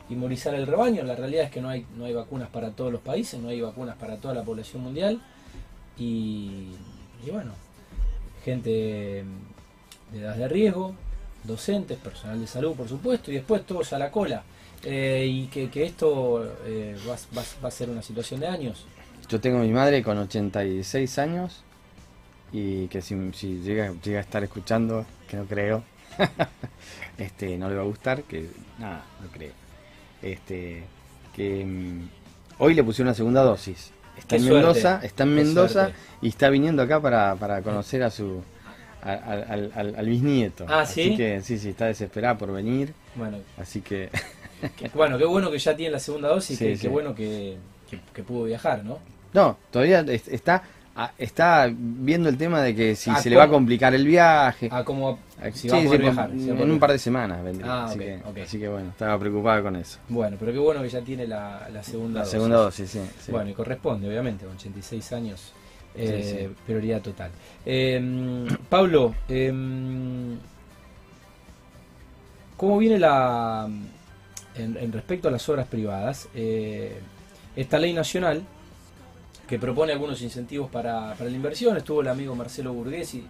inmunizar 0.10 0.56
el 0.56 0.66
rebaño, 0.66 1.04
la 1.04 1.16
realidad 1.16 1.46
es 1.46 1.52
que 1.52 1.62
no 1.62 1.70
hay, 1.70 1.86
no 1.96 2.06
hay 2.06 2.14
vacunas 2.16 2.50
para 2.50 2.72
todos 2.72 2.92
los 2.92 3.02
países, 3.02 3.40
no 3.40 3.50
hay 3.50 3.62
vacunas 3.62 3.96
para 3.98 4.18
toda 4.18 4.34
la 4.34 4.42
población 4.42 4.82
mundial. 4.82 5.22
Y, 6.00 6.70
bueno, 7.30 7.52
gente 8.44 8.70
de 8.70 10.20
edad 10.20 10.36
de 10.36 10.48
riesgo, 10.48 10.96
docentes, 11.44 11.98
personal 11.98 12.40
de 12.40 12.48
salud, 12.48 12.74
por 12.74 12.88
supuesto, 12.88 13.32
y 13.32 13.36
después 13.36 13.66
todos 13.66 13.92
a 13.94 14.00
la 14.00 14.10
cola. 14.10 14.44
Eh, 14.84 15.28
y 15.30 15.48
que, 15.48 15.70
que 15.70 15.84
esto 15.84 16.56
eh, 16.66 16.96
va, 17.08 17.18
va, 17.38 17.68
a 17.68 17.72
ser 17.72 17.90
una 17.90 18.02
situación 18.02 18.40
de 18.40 18.48
años. 18.48 18.86
Yo 19.28 19.42
tengo 19.42 19.60
a 19.60 19.62
mi 19.62 19.72
madre 19.72 20.02
con 20.02 20.18
86 20.18 21.20
años 21.20 21.64
y 22.52 22.88
que 22.88 23.02
si, 23.02 23.16
llega, 23.62 23.94
llega 24.02 24.20
a 24.20 24.22
estar 24.22 24.44
escuchando, 24.44 25.06
que 25.28 25.36
no 25.38 25.46
creo, 25.46 25.84
este 27.18 27.58
no 27.58 27.70
le 27.70 27.76
va 27.76 27.82
a 27.82 27.86
gustar, 27.86 28.24
que 28.24 28.50
nada, 28.80 29.04
no 29.22 29.28
creo. 29.30 29.52
Este, 30.22 30.84
que 31.36 31.64
um, 31.64 32.08
hoy 32.58 32.74
le 32.74 32.84
pusieron 32.84 33.10
una 33.10 33.16
segunda 33.16 33.44
dosis. 33.44 33.92
Está 34.20 34.36
en 34.36 34.46
Mendoza, 34.46 35.00
está 35.04 35.24
en 35.24 35.36
Mendoza 35.36 35.92
y 36.22 36.30
está 36.30 36.50
viniendo 36.50 36.84
acá 36.84 37.02
para, 37.02 37.36
para 37.36 37.62
conocer 37.62 38.04
a 38.04 38.12
su 38.12 38.42
al, 39.02 39.72
al, 39.76 39.96
al, 39.98 40.06
bisnieto. 40.06 40.66
Ah, 40.68 40.86
¿sí? 40.86 41.02
Así 41.02 41.18
que 41.18 41.42
sí, 41.42 41.58
sí, 41.58 41.70
está 41.70 41.86
desesperada 41.86 42.38
por 42.38 42.52
venir. 42.52 42.94
Bueno. 43.16 43.38
Así 43.58 43.82
que 43.82 44.10
bueno, 44.94 45.18
qué 45.18 45.26
bueno 45.26 45.50
que 45.52 45.58
ya 45.58 45.76
tiene 45.76 45.92
la 45.92 46.00
segunda 46.00 46.30
dosis, 46.30 46.62
y 46.62 46.78
qué, 46.78 46.88
bueno 46.88 47.16
que, 47.16 47.58
pudo 48.28 48.44
viajar, 48.46 48.84
¿no? 48.84 49.00
No, 49.34 49.58
todavía 49.72 50.02
está 50.02 50.64
está 51.18 51.70
viendo 51.72 52.30
el 52.30 52.38
tema 52.38 52.62
de 52.62 52.76
que 52.76 52.96
si 52.96 53.14
se 53.16 53.30
le 53.30 53.36
va 53.36 53.44
a 53.44 53.50
complicar 53.50 53.94
el 53.94 54.06
viaje. 54.06 54.70
Ah, 54.72 54.84
como 54.84 55.20
si 55.54 55.68
va 55.70 55.78
a 55.80 55.84
poder 55.84 56.02
viajar. 56.02 56.32
en 56.32 56.72
un 56.72 56.80
par 56.80 56.92
de 56.92 57.00
semanas 57.00 57.44
vendría. 57.44 57.72
Ah, 57.72 57.86
así, 57.86 58.00
que, 58.00 58.22
así 58.44 58.60
que 58.60 58.68
bueno, 58.68 58.90
estaba 58.90 59.18
preocupada 59.20 59.62
con 59.62 59.76
eso. 59.76 60.00
Bueno, 60.10 60.38
pero 60.40 60.52
qué 60.52 60.60
bueno 60.60 60.82
que 60.82 60.90
ya 60.90 61.02
tiene 61.02 61.28
la, 61.28 61.70
la 61.72 61.84
segunda 61.84 62.20
la 62.20 62.26
dosis. 62.26 62.32
segunda 62.32 62.58
dosis, 62.58 62.90
sí, 62.90 63.32
Bueno, 63.32 63.50
y 63.50 63.54
corresponde, 63.54 64.08
obviamente, 64.08 64.46
con 64.46 64.56
86 64.56 65.14
años, 65.14 65.54
eh, 65.96 66.50
prioridad 66.66 67.02
total. 67.02 67.32
Eh, 67.66 68.48
Pablo, 68.70 69.16
eh, 69.28 69.54
¿cómo 72.58 72.78
viene 72.78 73.00
la 73.00 73.68
en, 74.60 74.92
respecto 74.92 75.28
a 75.28 75.32
las 75.32 75.48
obras 75.50 75.68
privadas, 75.68 76.28
eh, 76.34 77.00
esta 77.56 77.80
ley 77.80 77.94
nacional 77.94 78.44
que 79.50 79.58
propone 79.58 79.92
algunos 79.92 80.22
incentivos 80.22 80.70
para, 80.70 81.16
la 81.16 81.30
inversión, 81.30 81.76
estuvo 81.76 82.02
el 82.02 82.08
amigo 82.08 82.36
Marcelo 82.36 82.72
Burguesi, 82.74 83.26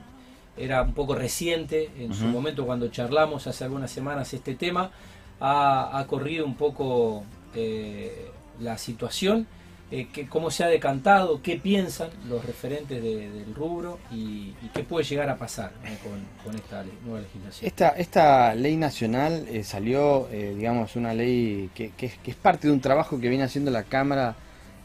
era 0.58 0.82
un 0.82 0.94
poco 0.94 1.16
reciente 1.16 1.90
en 1.98 2.14
su 2.14 2.26
momento 2.26 2.66
cuando 2.66 2.90
charlamos 2.90 3.48
hace 3.48 3.64
algunas 3.64 3.90
semanas 3.90 4.34
este 4.34 4.56
tema, 4.56 4.92
ha, 5.40 6.06
corrido 6.08 6.46
un 6.46 6.56
poco 6.56 7.24
eh, 7.56 8.30
la 8.60 8.78
situación 8.78 9.48
eh, 9.92 10.08
cómo 10.30 10.52
se 10.52 10.64
ha 10.64 10.68
decantado, 10.68 11.42
qué 11.42 11.58
piensan 11.58 12.10
los 12.28 12.46
referentes 12.46 13.02
del 13.02 13.56
rubro 13.56 13.98
y, 14.12 14.54
qué 14.72 14.84
puede 14.84 15.04
llegar 15.04 15.30
a 15.30 15.38
pasar 15.38 15.72
con, 16.44 16.56
esta 16.56 16.86
nueva 17.04 17.22
legislación. 17.22 17.68
Esta, 17.68 17.90
esta 17.90 18.54
ley 18.54 18.78
nacional 18.78 19.48
eh, 19.50 19.64
salió, 19.64 20.30
eh, 20.30 20.54
digamos, 20.56 20.96
una 20.96 21.16
ley 21.16 21.72
que, 21.74 21.92
es, 21.98 22.36
parte 22.36 22.68
de 22.68 22.74
un 22.74 22.82
trabajo 22.82 23.20
que 23.20 23.30
viene 23.30 23.44
haciendo 23.44 23.72
la 23.72 23.82
Cámara 23.82 24.36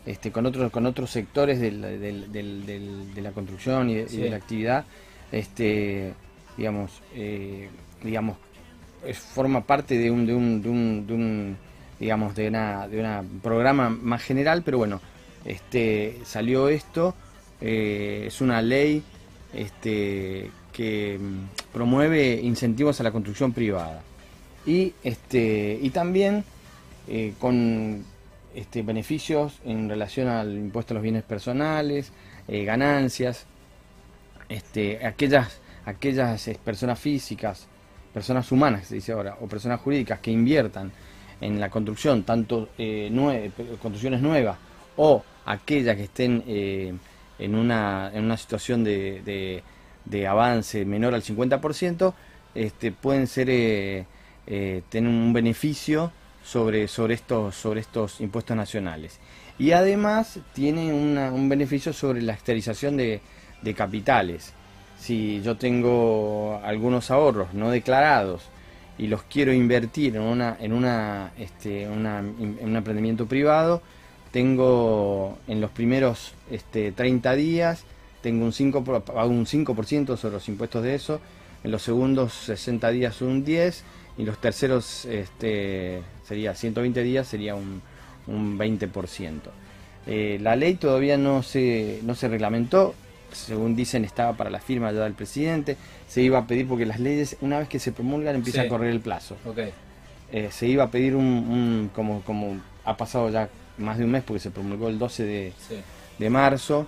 este, 0.07 0.31
con, 0.33 0.47
otros, 0.47 0.71
con 0.71 0.87
otros 0.87 1.11
sectores 1.11 1.61
del, 1.61 1.81
de 2.33 3.23
la 3.23 3.33
construcción 3.33 3.91
y 3.91 3.95
de, 3.97 4.31
la 4.31 4.37
actividad. 4.37 4.85
Este, 5.33 6.13
digamos, 6.57 7.03
digamos 8.03 8.37
forma 9.35 9.61
parte 9.63 9.99
de 9.99 10.11
un, 10.11 10.27
de 10.27 10.35
un 10.35 11.57
digamos, 11.99 12.35
de 12.35 12.49
una, 12.49 12.89
de 12.89 13.01
una 13.01 13.25
programa 13.43 13.89
más 13.89 14.23
general, 14.23 14.63
pero 14.63 14.79
bueno, 14.79 15.01
este, 15.45 16.19
salió 16.25 16.69
esto, 16.69 17.15
eh, 17.61 18.25
es 18.27 18.41
una 18.41 18.63
ley 18.63 19.03
este, 19.53 20.51
que 20.73 21.19
mm, 21.19 21.73
promueve 21.73 22.41
incentivos 22.43 23.01
a 23.01 23.05
la 23.05 23.13
construcción 23.13 23.53
privada 23.53 24.03
y, 24.67 24.93
este, 25.03 25.79
y 25.81 25.91
también 25.91 26.45
eh, 27.09 27.35
con 27.39 28.05
este, 28.55 28.83
beneficios 28.83 29.61
en 29.65 29.89
relación 29.89 30.29
al 30.29 30.57
impuesto 30.57 30.93
a 30.93 30.97
los 30.97 31.03
bienes 31.03 31.23
personales, 31.23 32.13
eh, 32.49 32.65
ganancias, 32.65 33.47
este, 34.49 35.05
aquellas, 35.07 35.61
aquellas 35.85 36.49
personas 36.65 36.99
físicas, 36.99 37.67
personas 38.13 38.51
humanas, 38.53 38.87
se 38.87 38.97
dice 38.97 39.13
ahora, 39.13 39.37
o 39.41 39.47
personas 39.47 39.81
jurídicas 39.81 40.21
que 40.21 40.31
inviertan 40.31 40.93
en 41.41 41.59
la 41.59 41.69
construcción, 41.69 42.23
tanto 42.23 42.69
eh, 42.79 43.11
construcciones 43.81 44.21
nuevas 44.21 44.57
o 44.97 45.23
aquellas 45.47 45.97
que 45.97 46.05
estén 46.05 46.43
eh, 46.47 46.95
en, 47.39 47.55
una, 47.55 48.11
en 48.13 48.25
una 48.25 48.37
situación 48.37 48.85
de, 48.85 49.63
de, 50.05 50.27
avance 50.27 50.85
menor 50.85 51.15
al 51.15 51.23
50%, 51.23 52.15
este, 52.55 52.93
pueden 52.93 53.27
ser 53.27 53.51
eh, 53.51 54.07
eh, 54.47 54.83
tener 54.89 55.11
un 55.11 55.33
beneficio 55.33 56.13
sobre, 56.45 56.87
sobre, 56.89 57.15
estos, 57.15 57.55
sobre 57.55 57.81
estos 57.81 58.21
impuestos 58.21 58.57
nacionales. 58.57 59.19
Y 59.59 59.73
además 59.73 60.39
tienen 60.53 60.93
un 60.93 61.49
beneficio 61.49 61.93
sobre 61.93 62.23
la 62.23 62.35
exteriorización 62.35 62.97
de, 62.97 63.21
de 63.65 63.75
capitales. 63.75 64.53
Si 64.99 65.43
yo 65.43 65.57
tengo 65.57 66.61
algunos 66.63 67.11
ahorros 67.11 67.53
no 67.55 67.71
declarados 67.71 68.43
y 68.97 69.09
los 69.09 69.23
quiero 69.25 69.53
invertir 69.53 70.15
en 70.17 70.23
una 70.23 70.57
en 70.61 70.73
una 70.73 71.33
este 71.37 71.89
un 71.89 72.77
emprendimiento 72.77 73.27
privado 73.27 73.83
tengo 74.31 75.37
en 75.49 75.61
los 75.61 75.73
primeros 75.73 76.33
este 76.49 76.93
30 76.93 77.35
días 77.35 77.83
tengo 78.23 78.45
un 78.45 78.53
5 78.53 78.85
pago 78.85 79.31
un 79.31 79.47
5% 79.47 80.17
sobre 80.17 80.35
los 80.35 80.49
impuestos 80.49 80.85
de 80.85 80.95
eso 80.95 81.21
en 81.64 81.71
los 81.71 81.83
segundos 81.83 82.33
60 82.33 82.90
días 82.90 83.23
un 83.23 83.44
10 83.44 83.83
y 84.18 84.25
los 84.25 84.38
terceros 84.38 85.06
este 85.06 86.02
sería 86.26 86.54
120 86.54 87.02
días 87.02 87.26
sería 87.26 87.54
un, 87.54 87.83
un 88.26 88.59
20% 88.59 89.40
eh, 90.06 90.38
la 90.40 90.56
ley 90.56 90.75
todavía 90.75 91.16
no 91.16 91.42
se 91.42 92.00
no 92.02 92.14
se 92.14 92.28
reglamentó. 92.28 92.94
Según 93.33 93.75
dicen 93.75 94.04
estaba 94.04 94.35
para 94.37 94.50
la 94.50 94.61
firma 94.61 94.92
ya 94.92 95.00
del 95.00 95.14
presidente. 95.14 95.76
Se 96.09 96.23
iba 96.23 96.38
a 96.38 96.47
pedir, 96.47 96.68
porque 96.68 96.87
las 96.87 97.00
leyes, 97.00 97.37
una 97.40 97.59
vez 97.59 97.68
que 97.68 97.80
se 97.80 97.90
promulgan, 97.90 98.37
empieza 98.37 98.62
a 98.62 98.68
correr 98.68 98.90
el 98.90 99.00
plazo. 99.00 99.37
Eh, 100.30 100.49
se 100.52 100.66
iba 100.66 100.85
a 100.85 100.90
pedir 100.90 101.16
un, 101.16 101.90
como, 101.94 102.23
como 102.23 102.61
ha 102.85 102.97
pasado 102.97 103.30
ya 103.30 103.49
más 103.78 103.99
de 103.99 104.04
un 104.04 104.12
mes, 104.12 104.23
porque 104.23 104.40
se 104.40 104.50
promulgó 104.50 104.88
el 104.88 104.99
12 104.99 105.25
de, 105.25 105.52
de 106.18 106.30
marzo, 106.30 106.87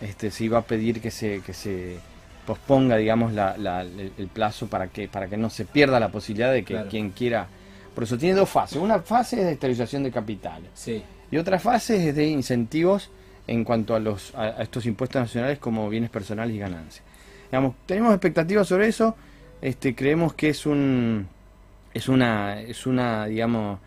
este, 0.00 0.32
se 0.32 0.44
iba 0.44 0.58
a 0.58 0.62
pedir 0.62 1.00
que 1.00 1.12
se, 1.12 1.40
que 1.46 1.54
se 1.54 1.98
posponga, 2.46 2.96
digamos, 2.96 3.32
la, 3.32 3.82
el, 3.82 4.28
plazo 4.32 4.66
para 4.66 4.88
que, 4.88 5.08
para 5.08 5.28
que 5.28 5.36
no 5.36 5.50
se 5.50 5.64
pierda 5.64 5.98
la 6.00 6.10
posibilidad 6.10 6.52
de 6.52 6.64
que 6.64 6.84
quien 6.90 7.10
quiera... 7.10 7.46
Por 7.94 8.04
eso 8.04 8.18
tiene 8.18 8.34
dos 8.34 8.48
fases. 8.48 8.78
Una 8.78 8.98
fase 8.98 9.38
es 9.38 9.44
de 9.44 9.52
esterilización 9.52 10.02
de 10.02 10.10
capitales. 10.10 10.70
Y 11.30 11.36
otra 11.36 11.58
fase 11.60 12.08
es 12.08 12.16
de 12.16 12.26
incentivos 12.26 13.10
en 13.46 13.62
cuanto 13.64 13.94
a, 13.94 14.00
los, 14.00 14.34
a 14.34 14.62
estos 14.62 14.86
impuestos 14.86 15.20
nacionales 15.22 15.58
como 15.58 15.88
bienes 15.88 16.10
personales 16.10 16.54
y 16.54 16.58
ganancias. 16.58 17.04
Tenemos 17.86 18.12
expectativas 18.12 18.66
sobre 18.66 18.88
eso, 18.88 19.14
este, 19.62 19.94
creemos 19.94 20.34
que 20.34 20.48
es 20.48 20.66
un 20.66 21.28
es 21.92 22.08
una 22.08 22.60
es 22.60 22.86
una 22.86 23.26
digamos 23.26 23.78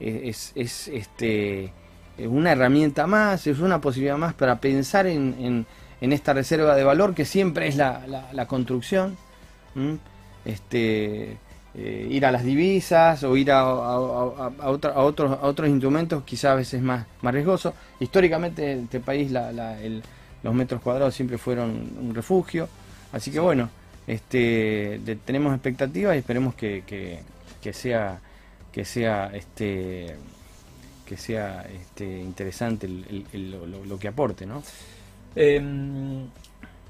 es, 0.00 0.52
es 0.54 0.88
este 0.88 1.72
una 2.18 2.52
herramienta 2.52 3.06
más, 3.06 3.46
es 3.46 3.58
una 3.58 3.80
posibilidad 3.80 4.16
más 4.16 4.32
para 4.34 4.60
pensar 4.60 5.06
en, 5.06 5.34
en, 5.38 5.66
esta 6.10 6.32
reserva 6.32 6.74
de 6.74 6.82
valor 6.82 7.14
que 7.14 7.24
siempre 7.24 7.68
es 7.68 7.76
la, 7.76 8.06
la, 8.32 8.46
construcción. 8.46 9.16
Este, 10.44 11.36
eh, 11.74 12.08
ir 12.10 12.26
a 12.26 12.30
las 12.30 12.44
divisas 12.44 13.22
o 13.22 13.34
ir 13.34 13.50
a, 13.50 13.60
a, 13.60 13.62
a, 13.62 14.68
otros, 14.68 14.94
a 14.94 15.46
otros 15.46 15.68
instrumentos 15.70 16.22
quizás 16.24 16.52
a 16.52 16.54
veces 16.56 16.82
más, 16.82 17.06
más 17.22 17.32
riesgoso. 17.32 17.72
Históricamente 18.00 18.72
este 18.72 19.00
país 19.00 19.32
los 20.42 20.54
metros 20.54 20.82
cuadrados 20.82 21.14
siempre 21.14 21.38
fueron 21.38 21.70
un 21.98 22.14
refugio, 22.14 22.68
así 23.12 23.30
que 23.30 23.40
bueno, 23.40 23.70
este, 24.06 25.00
tenemos 25.24 25.54
expectativas 25.54 26.14
y 26.14 26.18
esperemos 26.18 26.54
que, 26.54 26.82
que, 26.86 27.72
sea 27.72 28.20
que 28.70 28.84
sea 28.84 29.30
este 29.32 30.16
que 31.06 31.16
sea 31.16 31.66
este, 31.72 32.04
interesante 32.20 32.88
lo, 32.88 33.98
que 33.98 34.08
aporte, 34.08 34.44
¿no? 34.44 34.62
Em, 35.34 36.26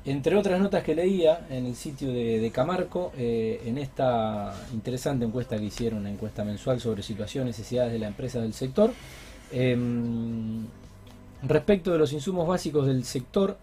entre 0.04 0.37
otras 0.37 0.61
notas 0.61 0.82
que 0.82 0.94
leía 0.94 1.46
en 1.49 1.66
el 1.66 1.76
sitio 1.76 2.12
de, 2.12 2.50
Camarco, 2.52 3.12
eh, 3.16 3.62
en 3.64 3.78
esta 3.78 4.52
interesante 4.72 5.25
encuesta 5.25 5.56
que 5.56 5.64
hicieron, 5.64 6.00
una 6.00 6.11
encuesta 6.11 6.44
mensual 6.44 6.80
sobre 6.80 7.02
situación 7.02 7.46
y 7.46 7.50
necesidades 7.50 7.92
de 7.92 8.00
la 8.00 8.08
empresa 8.08 8.40
del 8.40 8.52
sector, 8.52 8.92
em, 9.52 10.66
respecto 11.42 11.92
de 11.92 11.99
los 11.99 12.12
insumos 12.12 12.49
básicos 12.49 12.87
del 12.87 13.04
sector, 13.04 13.56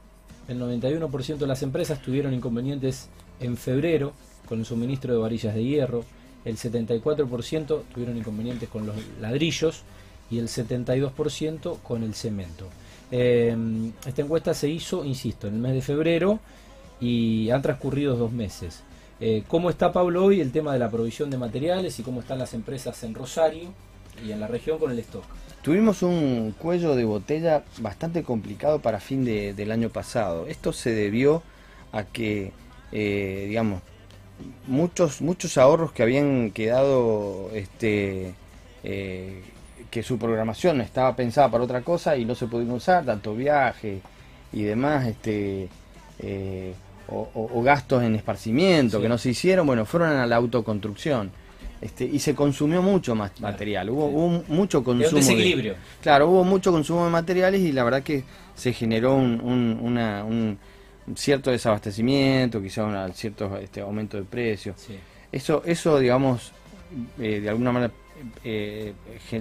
el 0.48 0.58
91% 0.60 1.46
de 1.46 1.48
las 1.48 1.62
empresas 1.62 2.02
tuvieron 2.02 2.34
inconvenientes 2.34 3.10
en 3.40 3.58
febrero 3.58 4.14
con 4.48 4.60
el 4.60 4.66
suministro 4.66 5.14
de 5.14 5.20
varillas 5.20 5.54
de 5.54 5.64
hierro, 5.64 6.06
el 6.46 6.58
74% 6.58 7.84
tuvieron 7.94 8.18
inconvenientes 8.18 8.70
con 8.70 8.86
los 8.86 8.96
ladrillos 9.20 9.84
y 10.32 10.40
el 10.40 10.48
72% 10.48 11.80
con 11.84 12.04
el 12.04 12.14
cemento. 12.14 12.68
Em, 13.12 13.92
esta 14.06 14.22
encuesta 14.22 14.54
se 14.54 14.70
hizo, 14.70 15.04
insisto, 15.04 15.48
en 15.48 15.56
el 15.56 15.60
mes 15.60 15.74
de 15.74 15.82
febrero 15.82 16.40
y 17.00 17.50
han 17.50 17.62
transcurrido 17.62 18.16
dos 18.16 18.32
meses. 18.32 18.84
Eh, 19.20 19.44
¿Cómo 19.48 19.70
está 19.70 19.92
Pablo 19.92 20.24
hoy 20.24 20.42
el 20.42 20.52
tema 20.52 20.74
de 20.74 20.80
la 20.80 20.90
provisión 20.90 21.30
de 21.30 21.38
materiales 21.38 22.00
y 22.00 22.04
cómo 22.04 22.22
están 22.22 22.40
las 22.40 22.54
empresas 22.54 23.04
en 23.04 23.16
Rosario 23.16 23.74
y 24.26 24.32
en 24.32 24.40
la 24.40 24.48
región 24.48 24.78
con 24.78 24.92
el 24.92 25.00
stock? 25.00 25.26
Tuvimos 25.62 26.04
un 26.04 26.56
cuello 26.58 26.96
de 26.96 27.04
botella 27.04 27.64
bastante 27.80 28.24
complicado 28.24 28.80
para 28.80 29.00
fin 29.00 29.26
del 29.26 29.72
año 29.72 29.90
pasado. 29.90 30.48
Esto 30.48 30.72
se 30.72 30.92
debió 30.92 31.44
a 31.92 32.04
que, 32.04 32.54
eh, 32.94 33.46
digamos, 33.50 33.82
muchos, 34.68 35.22
muchos 35.22 35.58
ahorros 35.58 35.92
que 35.92 36.04
habían 36.04 36.52
quedado 36.52 37.50
este, 37.54 38.34
eh, 38.84 39.44
que 39.90 40.04
su 40.04 40.18
programación 40.18 40.82
estaba 40.82 41.16
pensada 41.16 41.50
para 41.50 41.64
otra 41.64 41.82
cosa 41.82 42.16
y 42.16 42.26
no 42.26 42.36
se 42.36 42.48
pudieron 42.48 42.76
usar, 42.76 43.06
tanto 43.06 43.36
viaje 43.36 44.02
y 44.54 44.64
demás, 44.64 45.08
este, 45.08 45.68
eh, 46.20 46.74
o, 47.08 47.62
gastos 47.64 48.04
en 48.04 48.16
esparcimiento 48.16 49.02
que 49.02 49.10
no 49.10 49.18
se 49.18 49.32
hicieron, 49.32 49.66
bueno, 49.66 49.86
fueron 49.86 50.10
a 50.12 50.26
la 50.28 50.36
autoconstrucción. 50.36 51.32
Este, 51.82 52.04
y 52.04 52.20
se 52.20 52.36
consumió 52.36 52.82
mucho 52.82 53.16
más 53.16 53.40
material, 53.40 53.90
hubo, 53.90 54.44
mucho 54.50 54.84
consumo. 54.84 55.10
Un 55.12 55.16
desequilibrio. 55.16 55.76
claro, 56.02 56.28
hubo 56.28 56.44
mucho 56.44 56.74
consumo 56.74 57.06
de 57.06 57.12
materiales 57.12 57.62
y 57.62 57.72
la 57.72 57.86
verdad 57.86 58.04
que 58.04 58.26
se 58.54 58.74
generó 58.74 59.16
un, 59.16 59.40
un, 59.42 60.58
cierto 61.16 61.52
desabastecimiento, 61.52 62.62
quizá 62.62 62.84
un 62.84 63.14
cierto 63.14 63.58
este, 63.58 63.80
aumento 63.80 64.18
de 64.18 64.24
precios. 64.24 64.76
Eso, 65.32 65.64
eso, 65.66 66.00
digamos, 66.00 66.52
eh, 67.18 67.40
de 67.40 67.50
alguna 67.50 67.72
manera 67.72 67.94
eh, 68.44 68.94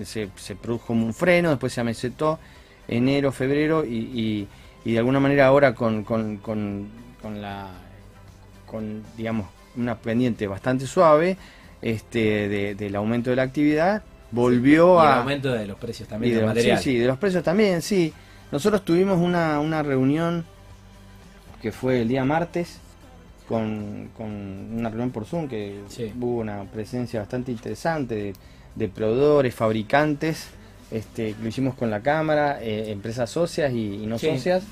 se, 0.05 0.29
se, 0.35 0.57
produjo 0.57 0.93
un 0.93 1.15
freno, 1.15 1.51
después 1.51 1.73
se 1.73 1.81
amesetó 1.81 2.39
enero, 2.87 3.33
febrero 3.33 3.85
y, 3.85 4.49
y, 4.85 4.93
de 4.93 4.99
alguna 4.99 5.21
manera 5.21 5.47
ahora 5.47 5.75
con, 5.75 6.05
con, 6.05 6.39
con, 6.39 6.89
con, 7.21 7.43
la 7.43 7.69
con 8.67 9.03
digamos 9.17 9.49
una 9.77 9.99
pendiente 9.99 10.47
bastante 10.47 10.87
suave 10.87 11.37
este 11.83 12.75
del 12.75 12.97
aumento 12.97 13.29
de 13.31 13.37
la 13.37 13.43
actividad 13.43 14.03
volvió 14.31 15.01
a 15.01 15.21
aumento 15.21 15.53
de 15.53 15.67
los 15.67 15.79
precios 15.79 16.09
también 16.09 16.37
de, 16.37 16.45
material. 16.45 16.79
Sí, 16.79 16.93
sí, 16.93 16.99
de 16.99 17.07
los 17.07 17.19
precios 17.19 17.43
también, 17.43 17.83
sí. 17.83 18.13
Nosotros 18.51 18.85
tuvimos 18.85 19.19
una, 19.19 19.61
una 19.61 19.83
reunión 19.83 20.45
que 21.61 21.73
fue 21.73 22.03
el 22.03 22.09
día 22.09 22.25
martes 22.25 22.79
con, 23.49 24.11
con 24.17 24.29
una 24.29 24.89
reunión 24.89 25.11
por 25.11 25.25
Zoom 25.25 25.49
que 25.49 25.81
hubo 26.21 26.41
una 26.41 26.65
presencia 26.65 27.21
bastante 27.21 27.51
interesante 27.53 28.15
de 28.15 28.33
de 28.79 28.89
proveedores, 28.89 29.55
fabricantes. 29.55 30.49
Este, 30.91 31.35
lo 31.43 31.49
hicimos 31.49 31.75
con 31.75 31.91
la 31.91 32.01
Cámara, 32.01 32.63
eh, 32.63 32.91
empresas 32.91 33.29
socias 33.29 33.73
y, 33.75 34.07
no 34.07 34.19
socias. 34.19 34.65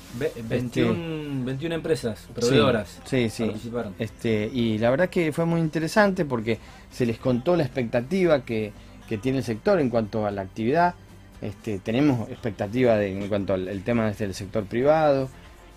21, 0.49 1.51
este, 1.51 1.67
empresas 1.67 2.27
proveedoras 2.33 2.99
sí, 3.05 3.29
sí, 3.29 3.43
participaron. 3.45 3.93
Este, 3.99 4.49
y 4.51 4.79
la 4.79 4.89
verdad 4.89 5.09
que 5.09 5.31
fue 5.31 5.45
muy 5.45 5.61
interesante 5.61 6.25
porque 6.25 6.57
se 6.91 7.05
les 7.05 7.19
contó 7.19 7.55
la 7.55 7.63
expectativa 7.63 8.43
que, 8.43 8.73
tiene 9.21 9.37
el 9.37 9.43
sector 9.43 9.79
en 9.79 9.89
cuanto 9.89 10.25
a 10.25 10.31
la 10.31 10.41
actividad. 10.41 10.95
Este, 11.39 11.77
tenemos 11.77 12.27
expectativa 12.29 13.01
en 13.03 13.27
cuanto 13.29 13.53
al 13.53 13.83
tema 13.83 14.11
del 14.11 14.33
sector 14.33 14.65
privado, 14.65 15.29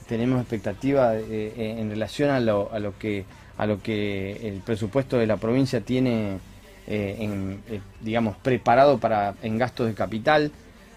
tenemos 0.09 0.41
expectativa 0.41 1.17
eh, 1.17 1.77
en 1.79 1.91
relación 1.91 2.31
a 2.31 2.41
lo, 2.41 2.73
a 2.73 2.79
lo 2.79 2.99
que 2.99 3.27
a 3.61 3.67
lo 3.67 3.83
que 3.83 4.49
el 4.49 4.61
presupuesto 4.61 5.19
de 5.19 5.27
la 5.27 5.37
provincia 5.37 5.83
tiene 5.83 6.39
eh, 6.93 7.61
eh, 7.69 7.81
digamos, 8.01 8.37
preparado 8.39 8.99
para 8.99 9.37
en 9.45 9.59
gastos 9.59 9.87
de 9.87 9.95
capital, 9.95 10.51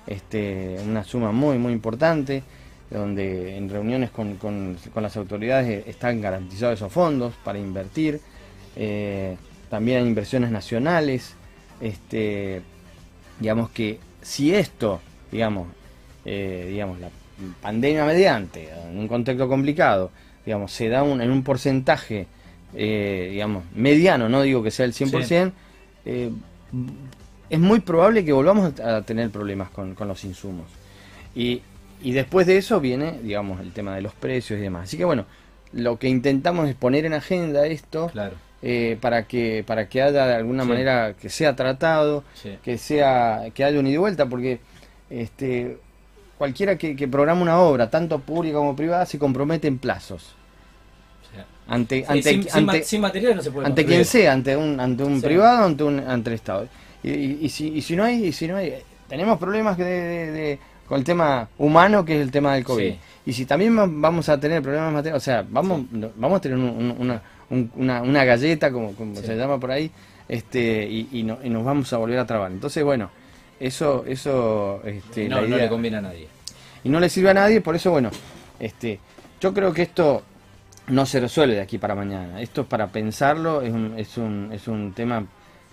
este, 0.08 0.78
una 0.84 1.04
suma 1.04 1.32
muy, 1.32 1.60
muy 1.60 1.72
importante, 1.72 2.42
donde 2.90 3.56
en 3.58 3.70
reuniones 3.70 4.10
con, 4.10 4.38
con, 4.38 4.76
las 4.96 5.16
autoridades 5.18 5.88
están 5.88 6.20
garantizados 6.20 6.80
esos 6.80 6.92
fondos 6.92 7.36
para 7.44 7.60
invertir. 7.60 8.20
Eh, 8.76 9.38
también 9.70 10.00
hay 10.00 10.08
inversiones 10.08 10.50
nacionales. 10.50 11.36
Este, 11.80 12.64
digamos 13.40 13.70
que 13.70 14.00
si 14.24 14.52
esto, 14.52 15.00
digamos, 15.32 15.68
digamos, 16.26 17.00
la 17.00 17.10
pandemia 17.62 18.04
mediante, 18.06 18.68
en 18.90 18.98
un 18.98 19.08
contexto 19.08 19.48
complicado, 19.48 20.10
digamos, 20.44 20.72
se 20.72 20.90
da 20.90 21.04
un, 21.04 21.22
en 21.22 21.30
un 21.30 21.44
porcentaje, 21.44 22.26
digamos, 22.74 23.64
mediano, 23.76 24.28
no 24.28 24.42
digo 24.42 24.64
que 24.64 24.72
sea 24.72 24.86
el 24.86 24.94
100%, 24.94 25.52
eh, 26.06 26.32
es 27.50 27.60
muy 27.60 27.80
probable 27.80 28.26
que 28.26 28.34
volvamos 28.34 28.80
a 28.80 29.02
tener 29.04 29.30
problemas 29.30 29.70
con, 29.70 29.96
los 30.00 30.24
insumos. 30.24 30.66
Y, 31.36 31.62
después 32.04 32.48
de 32.48 32.58
eso 32.58 32.80
viene, 32.80 33.20
digamos, 33.22 33.62
el 33.62 33.72
tema 33.72 33.96
de 33.96 34.02
los 34.02 34.14
precios 34.14 34.60
y 34.60 34.64
demás. 34.64 34.84
Así 34.84 34.98
que 34.98 35.06
bueno, 35.06 35.26
lo 35.72 36.00
que 36.00 36.10
intentamos 36.10 36.68
es 36.68 36.76
poner 36.76 37.06
en 37.06 37.14
agenda 37.14 37.66
esto 37.66 38.12
eh, 38.62 38.98
para 39.02 39.24
que 39.24 39.64
para 39.66 39.88
que 39.88 40.02
haya 40.02 40.26
de 40.26 40.34
alguna 40.36 40.66
manera 40.66 41.14
que 41.14 41.30
sea 41.30 41.56
tratado, 41.56 42.24
que 42.64 42.78
sea 42.78 43.46
que 43.54 43.64
haya 43.64 43.80
un 43.80 43.88
ida 43.88 43.96
y 43.96 43.98
vuelta, 43.98 44.26
porque 44.28 44.60
este 45.10 45.78
cualquiera 46.38 46.78
que, 46.78 46.96
que 46.96 47.08
programa 47.08 47.42
una 47.42 47.60
obra, 47.60 47.90
tanto 47.90 48.20
pública 48.20 48.58
como 48.58 48.76
privada, 48.76 49.06
se 49.06 49.20
compromete 49.20 49.68
en 49.68 49.78
plazos 49.78 50.36
ante 51.68 52.06
ante, 52.08 52.44
sin, 52.84 53.02
materiales 53.02 53.38
no 53.38 53.42
se 53.42 53.52
puede 53.52 53.68
ante 53.68 53.86
quien 53.86 54.04
sea 54.04 54.34
ante 54.34 54.56
un 54.58 54.80
ante 54.80 55.04
un 55.04 55.22
privado 55.22 55.66
ante 55.66 55.84
un 55.84 56.00
ante 56.00 56.30
el 56.30 56.36
estado. 56.36 56.68
Y, 57.04 57.50
si, 57.50 57.68
y 57.68 57.82
si 57.82 57.96
no 57.96 58.04
hay 58.04 58.28
y 58.28 58.32
si 58.32 58.48
no 58.48 58.56
hay 58.58 58.76
tenemos 59.10 59.38
problemas 59.38 59.78
de, 59.78 60.58
con 60.88 61.00
el 61.00 61.04
tema 61.04 61.50
humano 61.58 62.06
que 62.06 62.16
es 62.16 62.22
el 62.22 62.32
tema 62.32 62.56
del 62.56 62.64
covid. 62.64 62.94
Y 63.26 63.34
si 63.34 63.46
también 63.46 63.76
vamos 64.02 64.28
a 64.30 64.40
tener 64.40 64.62
problemas 64.62 64.94
materiales 64.94 65.22
o 65.22 65.26
sea 65.26 65.46
vamos 65.48 65.84
vamos 66.16 66.38
a 66.38 66.42
tener 66.42 66.58
una, 66.58 67.22
una, 67.76 68.26
galleta 68.26 68.72
como, 68.72 68.94
como 68.94 69.16
se 69.16 69.36
llama 69.36 69.60
por 69.60 69.72
ahí 69.72 69.92
este 70.28 70.88
y, 70.90 71.10
y, 71.12 71.24
no, 71.24 71.40
y, 71.44 71.50
nos 71.50 71.64
vamos 71.64 71.92
a 71.94 71.98
volver 71.98 72.20
a 72.20 72.26
trabar. 72.26 72.52
Entonces 72.52 72.84
bueno 72.84 73.10
eso 73.60 74.04
eso 74.08 74.82
este, 74.86 75.30
no, 75.30 75.42
no 75.42 75.58
le 75.58 75.70
conviene 75.70 75.98
a 75.98 76.02
nadie. 76.02 76.28
Y 76.84 76.90
no 76.90 77.00
le 77.00 77.08
sirve 77.08 77.30
a 77.30 77.34
nadie 77.34 77.62
por 77.62 77.76
eso 77.76 77.92
bueno 77.92 78.12
este 78.60 79.00
yo 79.40 79.54
creo 79.54 79.74
que 79.74 79.82
esto 79.82 80.24
no 80.88 81.06
se 81.06 81.20
resuelve 81.20 81.56
de 81.56 81.62
aquí 81.62 81.78
para 81.78 81.96
mañana. 81.96 82.42
Esto 82.42 82.62
es 82.62 82.68
para 82.68 82.88
pensarlo, 82.88 83.62
es 83.62 83.72
un, 83.72 83.94
es 83.98 84.18
un, 84.18 84.50
es 84.52 84.68
un 84.68 84.94
tema 84.94 85.26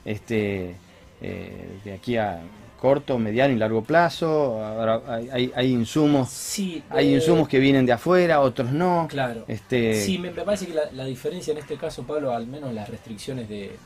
este, 0.05 0.75
eh, 1.21 1.79
de 1.85 1.93
aquí 1.93 2.17
a 2.17 2.41
corto, 2.81 3.19
mediano 3.19 3.53
y 3.55 3.59
largo 3.59 3.83
plazo. 3.83 4.65
Ahora 4.65 5.03
hay, 5.33 5.53
hay 5.55 5.73
insumos, 5.73 6.31
sí, 6.31 6.83
hay 6.89 7.09
eh, 7.13 7.17
insumos 7.17 7.49
que 7.49 7.59
vienen 7.59 7.85
de 7.85 7.93
afuera, 7.93 8.41
otros 8.41 8.71
no. 8.71 9.07
Claro. 9.09 9.45
Este... 9.49 9.95
Sí, 10.01 10.19
me, 10.19 10.31
parece 10.31 10.67
que 10.67 10.75
la, 10.93 11.05
diferencia 11.05 11.53
en 11.53 11.59
este 11.59 11.77
caso, 11.77 12.05
Pablo, 12.05 12.33
al 12.33 12.47
menos 12.47 12.73
las 12.73 12.89
restricciones 12.89 13.49
de, 13.49 13.77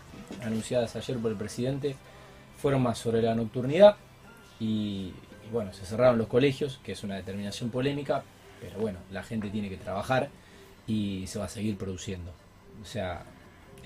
anunciadas 0.43 0.95
ayer 0.95 1.17
por 1.19 1.31
el 1.31 1.37
presidente, 1.37 1.97
fueron 2.57 2.83
más 2.83 2.99
sobre 2.99 3.21
la 3.21 3.35
nocturnidad 3.35 3.97
y, 4.61 5.13
y 5.45 5.53
bueno, 5.53 5.73
se 5.73 5.85
cerraron 5.85 6.17
los 6.17 6.29
colegios, 6.29 6.81
que 6.85 6.93
es 6.93 7.03
una 7.03 7.17
determinación 7.17 7.71
polémica, 7.71 8.23
pero 8.61 8.79
bueno, 8.79 9.01
la 9.11 9.23
gente 9.25 9.51
tiene 9.51 9.69
que 9.69 9.77
trabajar 9.77 10.31
y 10.87 11.27
se 11.27 11.38
va 11.38 11.47
a 11.47 11.49
seguir 11.49 11.77
produciendo. 11.77 12.31
O 12.83 12.85
sea, 12.85 13.23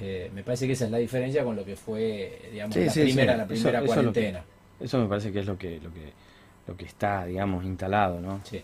eh, 0.01 0.31
me 0.35 0.43
parece 0.43 0.67
que 0.67 0.73
esa 0.73 0.87
es 0.87 0.91
la 0.91 0.99
diferencia 0.99 1.45
con 1.45 1.57
lo 1.57 1.65
que 1.65 1.77
fue, 1.77 2.49
digamos, 2.53 2.77
la, 2.77 2.93
primera, 2.93 3.37
la 3.37 3.47
primera 3.47 3.83
cuarentena. 3.83 4.45
Eso, 4.81 4.99
me 4.99 5.09
parece 5.09 5.33
que 5.33 5.41
es 5.41 5.47
lo 5.47 5.59
que, 5.59 5.81
lo 5.81 5.93
que, 5.93 6.13
lo 6.67 6.77
que 6.77 6.85
está, 6.85 7.27
digamos, 7.27 7.65
instalado, 7.65 8.21
¿no? 8.21 8.41
Sí. 8.45 8.63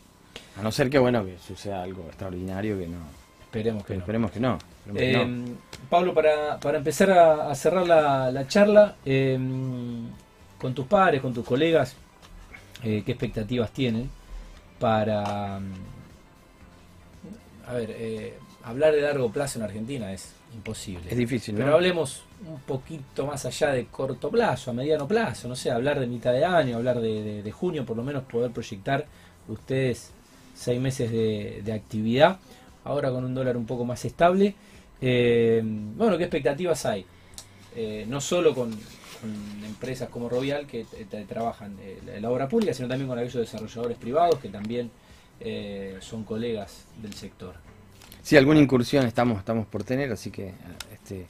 A 0.59 0.63
no 0.63 0.71
ser 0.71 0.91
que, 0.91 0.99
bueno, 0.99 1.25
que 1.25 1.39
suceda 1.39 1.83
algo 1.83 2.05
extraordinario 2.07 2.79
que 2.79 2.87
no. 2.87 2.99
Esperemos 3.43 3.85
que 3.85 3.95
no. 3.95 4.01
esperemos 4.01 4.31
que 4.31 4.41
no. 4.41 4.59
esperemos 4.87 5.27
que 5.27 5.27
no. 5.27 5.57
Pablo, 5.91 6.15
para, 6.15 6.59
para 6.59 6.79
empezar 6.79 7.11
a, 7.11 7.51
a 7.51 7.55
cerrar 7.55 7.87
la, 7.87 8.31
la 8.31 8.47
charla, 8.47 8.97
eh, 9.05 9.39
con 10.59 10.75
tus 10.75 10.87
pares, 10.87 11.21
con 11.21 11.35
tus 11.35 11.45
colegas, 11.45 11.97
eh, 12.83 13.03
¿qué 13.05 13.13
expectativas 13.13 13.71
tienen 13.71 14.09
para... 14.79 15.61
A 17.67 17.73
ver, 17.75 17.91
eh, 17.97 18.35
hablar 18.65 18.95
de 18.95 19.01
largo 19.01 19.31
plazo 19.33 19.59
en 19.59 19.65
Argentina 19.65 20.13
es 20.13 20.33
imposible. 20.55 21.11
Es 21.11 21.17
difícil, 21.17 21.55
¿no? 21.55 21.61
Pero 21.65 21.75
hablemos 21.75 22.23
un 22.47 22.61
poquito 22.61 23.27
más 23.27 23.45
allá 23.47 23.71
de 23.73 23.87
corto 23.87 24.31
plazo, 24.31 24.71
a 24.71 24.75
mediano 24.75 25.09
plazo, 25.09 25.49
no 25.49 25.57
sé, 25.57 25.71
hablar 25.71 25.99
de 25.99 26.07
mitad 26.07 26.33
de 26.33 26.45
año, 26.45 26.77
hablar 26.77 27.01
de, 27.01 27.23
de- 27.23 27.43
de 27.43 27.53
junio, 27.53 27.85
por 27.87 27.97
lo 27.97 28.03
menos 28.03 28.25
poder 28.25 28.51
proyectar 28.51 29.07
ustedes 29.49 30.11
seis 30.55 30.81
meses 30.81 31.11
de, 31.11 31.63
de 31.65 31.73
actividad, 31.73 32.39
ahora 32.85 33.11
con 33.11 33.25
un 33.25 33.35
dólar 33.35 33.57
un 33.57 33.67
poco 33.67 33.85
más 33.85 34.05
estable. 34.05 34.55
Eh, 35.01 35.63
bueno, 35.65 36.17
¿qué 36.19 36.25
expectativas 36.25 36.85
hay? 36.87 37.05
Eh, 37.75 38.05
no 38.09 38.21
solo 38.21 38.55
con, 38.55 38.71
con 38.71 39.65
empresas 39.65 40.09
como 40.11 40.29
Rovial 40.29 40.67
que 40.67 40.85
trabajan 41.29 41.77
eh, 41.81 42.19
la 42.21 42.31
obra 42.31 42.47
pública, 42.49 42.75
sino 42.75 42.89
también 42.89 43.09
con 43.09 43.19
aquellos 43.19 43.35
desarrolladores 43.41 43.97
privados 43.99 44.39
que 44.39 44.49
también 44.51 44.91
eh, 45.41 45.97
son 46.01 46.25
colegas 46.25 46.85
del 47.03 47.15
sector. 47.15 47.55
Sí, 48.23 48.37
alguna 48.37 48.61
incursión 48.61 49.07
estamos, 49.07 49.39
estamos 49.39 49.67
por 49.67 49.85
tener, 49.85 50.11
así 50.13 50.31
que. 50.31 50.53
Este, 50.93 51.27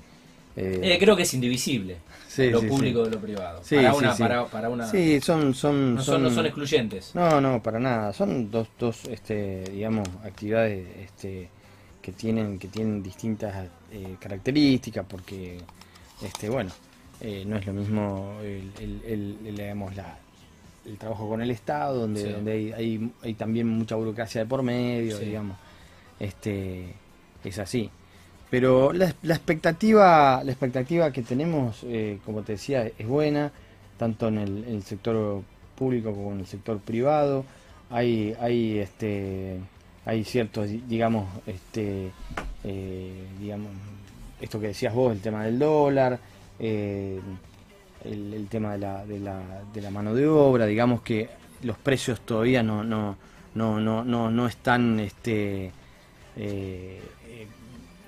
eh, 0.56 0.80
Eh, 0.82 0.98
creo 1.00 1.16
que 1.16 1.22
es 1.24 1.34
indivisible 1.34 1.96
sí, 2.28 2.48
lo 2.50 2.60
sí, 2.60 2.66
público 2.68 3.04
sí. 3.04 3.10
de 3.10 3.16
lo 3.16 3.20
privado. 3.20 3.62
Para, 3.68 3.94
una, 3.94 4.14
sí. 4.14 4.22
Para, 4.22 4.46
para 4.46 4.68
una. 4.70 4.86
Sí, 4.88 5.20
son. 5.20 5.52
son, 5.54 5.96
no, 5.96 6.02
son, 6.02 6.22
no 6.22 6.30
son 6.30 6.46
excluyentes. 6.46 7.12
No, 7.14 7.40
no, 7.40 7.60
para 7.62 7.80
nada. 7.80 8.12
Son 8.12 8.50
dos, 8.50 8.68
dos 8.78 9.04
este, 9.06 9.64
digamos, 9.64 10.08
actividades 10.24 10.86
este, 10.98 11.48
que 12.00 12.12
tienen 12.12 12.58
que 12.60 12.68
tienen 12.68 13.02
distintas 13.02 13.66
eh, 13.90 14.16
características 14.20 15.04
porque, 15.08 15.58
este, 16.22 16.48
bueno, 16.48 16.70
eh, 17.20 17.44
no 17.46 17.56
es 17.56 17.66
lo 17.66 17.72
mismo 17.72 18.38
el, 18.42 18.70
el- 18.78 19.02
el- 19.06 19.38
el, 19.46 19.56
digamos, 19.56 19.96
la, 19.96 20.18
el 20.86 20.96
trabajo 20.98 21.28
con 21.28 21.40
el 21.42 21.50
Estado, 21.50 22.00
donde, 22.00 22.22
Sí. 22.22 22.30
donde 22.32 22.52
hay, 22.52 22.72
hay, 22.72 23.10
hay 23.22 23.34
también 23.34 23.68
mucha 23.68 23.94
burocracia 23.96 24.42
de 24.42 24.46
por 24.46 24.62
medio, 24.62 25.18
Sí. 25.18 25.24
digamos. 25.26 25.56
Este, 26.20 26.94
es 27.44 27.58
así. 27.58 27.90
Pero 28.50 28.92
la, 28.92 29.12
la 29.22 29.34
expectativa, 29.34 30.42
la 30.44 30.50
expectativa 30.52 31.10
que 31.10 31.22
tenemos, 31.22 31.80
eh, 31.84 32.18
como 32.24 32.42
te 32.42 32.52
decía, 32.52 32.86
es 32.98 33.06
buena, 33.06 33.50
tanto 33.98 34.28
en 34.28 34.38
el, 34.38 34.64
en 34.64 34.74
el 34.76 34.82
sector 34.82 35.42
público 35.74 36.12
como 36.12 36.32
en 36.32 36.40
el 36.40 36.46
sector 36.46 36.78
privado. 36.78 37.44
Hay, 37.90 38.34
hay 38.40 38.78
este, 38.78 39.58
hay 40.04 40.24
ciertos, 40.24 40.68
di- 40.68 40.82
digamos, 40.86 41.26
este, 41.46 42.10
eh, 42.62 43.24
digamos, 43.40 43.70
esto 44.40 44.60
que 44.60 44.68
decías 44.68 44.94
vos, 44.94 45.12
el 45.12 45.20
tema 45.20 45.44
del 45.44 45.58
dólar, 45.58 46.18
eh, 46.58 47.20
el, 48.04 48.46
tema 48.48 48.72
de 48.72 48.78
la, 48.78 49.04
de, 49.06 49.18
la, 49.20 49.40
de 49.72 49.80
la 49.82 49.90
mano 49.90 50.14
de 50.14 50.26
obra, 50.26 50.66
digamos 50.66 51.02
que 51.02 51.28
los 51.62 51.76
precios 51.78 52.20
todavía 52.20 52.62
no, 52.62 52.84
no, 52.84 53.16
no, 53.54 53.80
no, 53.80 54.04
no, 54.04 54.30
no 54.30 54.46
están, 54.46 55.00
este, 55.00 55.70
eh, 56.36 57.00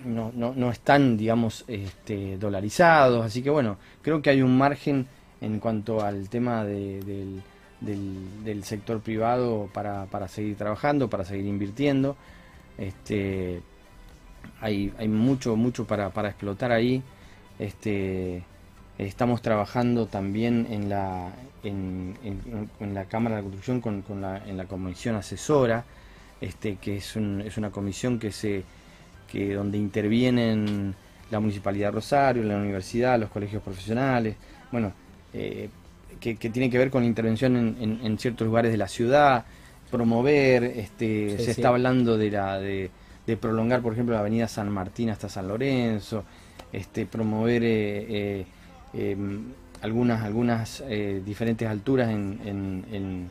no, 0.05 0.31
no, 0.35 0.53
no 0.55 0.71
están, 0.71 1.17
digamos, 1.17 1.65
este, 1.69 2.37
dolarizados, 2.39 3.25
así 3.25 3.43
que 3.43 3.51
bueno, 3.51 3.79
creo 4.03 4.21
que 4.23 4.31
hay 4.31 4.43
un 4.43 4.57
margen 4.57 5.07
en 5.41 5.59
cuanto 5.61 6.01
al 6.03 6.29
tema 6.29 6.65
de- 6.65 7.01
del, 7.03 7.43
del, 7.81 8.45
del 8.45 8.65
sector 8.65 9.01
privado 9.01 9.69
para, 9.73 10.07
para 10.07 10.29
seguir 10.29 10.57
trabajando, 10.57 11.09
para 11.09 11.25
seguir 11.25 11.47
invirtiendo. 11.47 12.17
Este, 12.79 13.61
hay, 14.61 14.93
hay 14.99 15.09
mucho, 15.09 15.57
mucho 15.57 15.87
para, 15.87 16.11
para 16.11 16.29
explotar 16.29 16.73
ahí. 16.73 17.03
Este, 17.59 18.43
estamos 18.99 19.43
trabajando 19.43 20.07
también 20.07 20.67
en 20.71 20.89
la, 20.89 21.31
en, 21.63 22.17
en- 22.25 22.71
en 22.81 22.95
la 22.95 23.05
Cámara 23.07 23.37
de 23.37 23.43
Construcción 23.43 23.81
con, 23.81 24.03
con 24.03 24.21
la, 24.23 24.39
en 24.47 24.57
la 24.57 24.65
comisión 24.67 25.17
asesora, 25.17 25.85
este, 26.41 26.77
que 26.77 26.97
es, 26.99 27.17
un- 27.17 27.41
es 27.43 27.57
una 27.59 27.71
comisión 27.71 28.19
que 28.19 28.33
se, 28.33 28.65
que 29.31 29.55
donde 29.55 29.79
intervienen 29.79 30.95
la 31.31 31.41
Municipalidad 31.41 31.89
de 31.89 31.93
Rosario, 31.93 32.43
la 32.45 32.57
universidad, 32.57 33.19
los 33.19 33.31
colegios 33.31 33.63
profesionales, 33.63 34.37
bueno, 34.71 34.93
eh, 35.33 35.69
que, 36.21 36.37
que 36.37 36.51
tiene 36.51 36.71
que 36.71 36.79
ver 36.79 36.91
con 36.91 37.03
la 37.03 37.09
intervención 37.09 37.57
en, 37.57 37.77
en- 37.81 38.01
en 38.07 38.19
ciertos 38.19 38.47
lugares 38.47 38.71
de 38.73 38.79
la 38.79 38.89
ciudad, 38.89 39.45
promover, 39.91 40.65
este, 40.65 41.37
Sí, 41.37 41.45
se 41.45 41.51
sí. 41.51 41.51
está 41.51 41.69
hablando 41.69 42.17
de 42.19 42.31
la 42.31 42.59
de, 42.61 42.91
de 43.27 43.37
prolongar, 43.37 43.83
por 43.83 43.93
ejemplo, 43.93 44.15
la 44.15 44.21
avenida 44.21 44.49
San 44.49 44.71
Martín 44.71 45.11
hasta 45.11 45.29
San 45.29 45.49
Lorenzo, 45.49 46.25
este, 46.73 47.07
promover 47.07 47.63
eh, 47.65 48.07
eh, 48.09 48.47
em, 48.97 49.45
algunas 49.83 50.23
algunas 50.23 50.83
eh, 50.89 51.23
diferentes 51.25 51.69
alturas 51.69 52.11
en, 52.11 52.41
en, 52.45 52.85
en- 52.93 53.31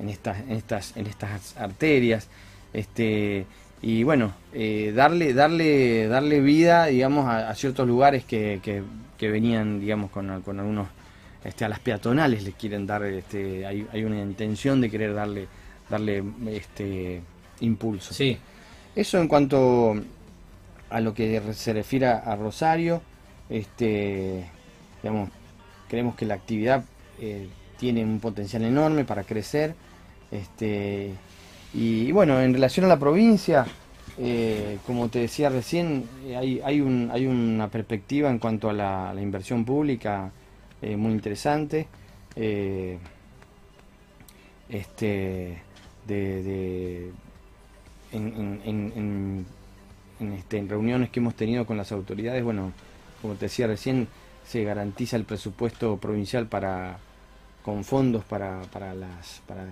en 0.00 0.08
estas 0.08 0.40
en 0.40 0.52
estas 0.52 0.96
en 0.96 1.06
estas 1.06 1.56
arterias, 1.56 2.28
este 2.72 3.46
y 3.82 4.02
bueno 4.02 4.34
eh, 4.52 4.92
darle 4.94 5.34
darle 5.34 6.08
darle 6.08 6.40
vida 6.40 6.86
digamos 6.86 7.26
a, 7.26 7.48
a 7.50 7.54
ciertos 7.54 7.86
lugares 7.86 8.24
que, 8.24 8.60
que, 8.62 8.82
que 9.18 9.30
venían 9.30 9.80
digamos 9.80 10.10
con, 10.10 10.42
con 10.42 10.58
algunos 10.58 10.88
este, 11.44 11.64
a 11.64 11.68
las 11.68 11.78
peatonales 11.80 12.42
les 12.42 12.54
quieren 12.54 12.86
dar 12.86 13.04
este 13.04 13.66
hay, 13.66 13.86
hay 13.92 14.04
una 14.04 14.20
intención 14.20 14.80
de 14.80 14.90
querer 14.90 15.14
darle 15.14 15.46
darle 15.90 16.24
este 16.48 17.20
impulso. 17.60 18.14
Sí, 18.14 18.38
eso 18.96 19.20
en 19.20 19.28
cuanto 19.28 19.94
a 20.90 21.00
lo 21.00 21.14
que 21.14 21.40
se 21.52 21.72
refiere 21.72 22.06
a 22.06 22.36
Rosario, 22.36 23.02
este, 23.50 24.46
creemos 25.88 26.14
que 26.16 26.26
la 26.26 26.34
actividad 26.34 26.84
eh, 27.20 27.48
tiene 27.78 28.04
un 28.04 28.20
potencial 28.20 28.62
enorme 28.64 29.04
para 29.04 29.24
crecer. 29.24 29.74
Este, 30.30 31.10
y, 31.74 32.10
bueno, 32.12 32.40
en 32.40 32.52
relación 32.54 32.86
a 32.86 32.88
la 32.88 32.98
provincia, 32.98 33.66
eh, 34.18 34.78
como 34.86 35.08
te 35.08 35.20
decía 35.20 35.48
recién, 35.50 36.04
eh, 36.26 36.36
hay, 36.36 36.60
hay, 36.64 36.80
un- 36.80 37.10
hay 37.12 37.26
una 37.26 37.68
perspectiva 37.68 38.30
en 38.30 38.38
cuanto 38.38 38.68
a 38.70 38.72
la, 38.72 39.14
inversión 39.20 39.64
pública 39.64 40.30
muy 40.96 41.12
interesante. 41.12 41.86
este, 44.68 45.58
de, 46.06 47.10
en, 48.12 49.46
este, 50.38 50.58
en 50.58 50.68
reuniones 50.68 51.10
que 51.10 51.20
hemos 51.20 51.34
tenido 51.34 51.66
con 51.66 51.76
las 51.76 51.92
autoridades, 51.92 52.42
bueno, 52.44 52.72
como 53.20 53.34
te 53.34 53.46
decía 53.46 53.66
recién, 53.66 54.08
se 54.46 54.64
garantiza 54.64 55.16
el 55.16 55.24
presupuesto 55.24 55.96
provincial 55.96 56.46
para 56.46 56.98
con 57.64 57.82
fondos 57.84 58.24
para, 58.24 58.60
para 58.72 58.94
las 58.94 59.40
para, 59.46 59.64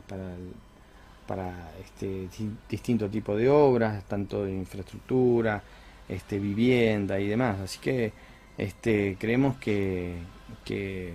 para, 1.27 1.71
este 1.85 2.29
di- 2.37 2.57
distinto 2.69 3.09
tipo 3.09 3.37
de 3.37 3.49
obras, 3.49 4.03
tanto 4.05 4.45
de 4.45 4.53
infraestructura, 4.53 5.63
este 6.09 6.39
vivienda 6.39 7.21
y 7.21 7.29
demás. 7.29 7.61
Así 7.61 7.79
que 7.79 8.13
este 8.59 9.17
creemos 9.19 9.57
que, 9.59 10.17
que 10.65 11.15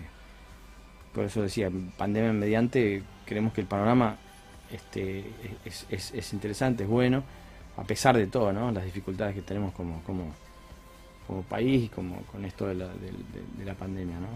por 1.13 1.25
eso 1.25 1.41
decía, 1.41 1.69
pandemia 1.97 2.31
mediante, 2.33 3.01
creemos 3.25 3.53
que 3.53 3.61
el 3.61 3.67
panorama 3.67 4.17
este, 4.71 5.25
es, 5.65 5.85
es- 5.89 6.13
es 6.13 6.33
interesante, 6.33 6.83
es 6.83 6.89
bueno, 6.89 7.23
a 7.77 7.83
pesar 7.83 8.15
de 8.17 8.27
todo, 8.27 8.53
¿no? 8.53 8.71
las 8.71 8.85
dificultades 8.85 9.35
que 9.35 9.41
tenemos 9.41 9.73
como, 9.73 10.01
como, 10.03 10.33
como 11.27 11.41
país 11.43 11.83
y 11.85 11.89
como 11.89 12.21
con 12.31 12.45
esto 12.45 12.65
de 12.67 12.75
la, 12.75 12.87
de- 12.87 13.11
de- 13.59 13.65
la 13.65 13.73
pandemia. 13.75 14.19
¿no? 14.19 14.27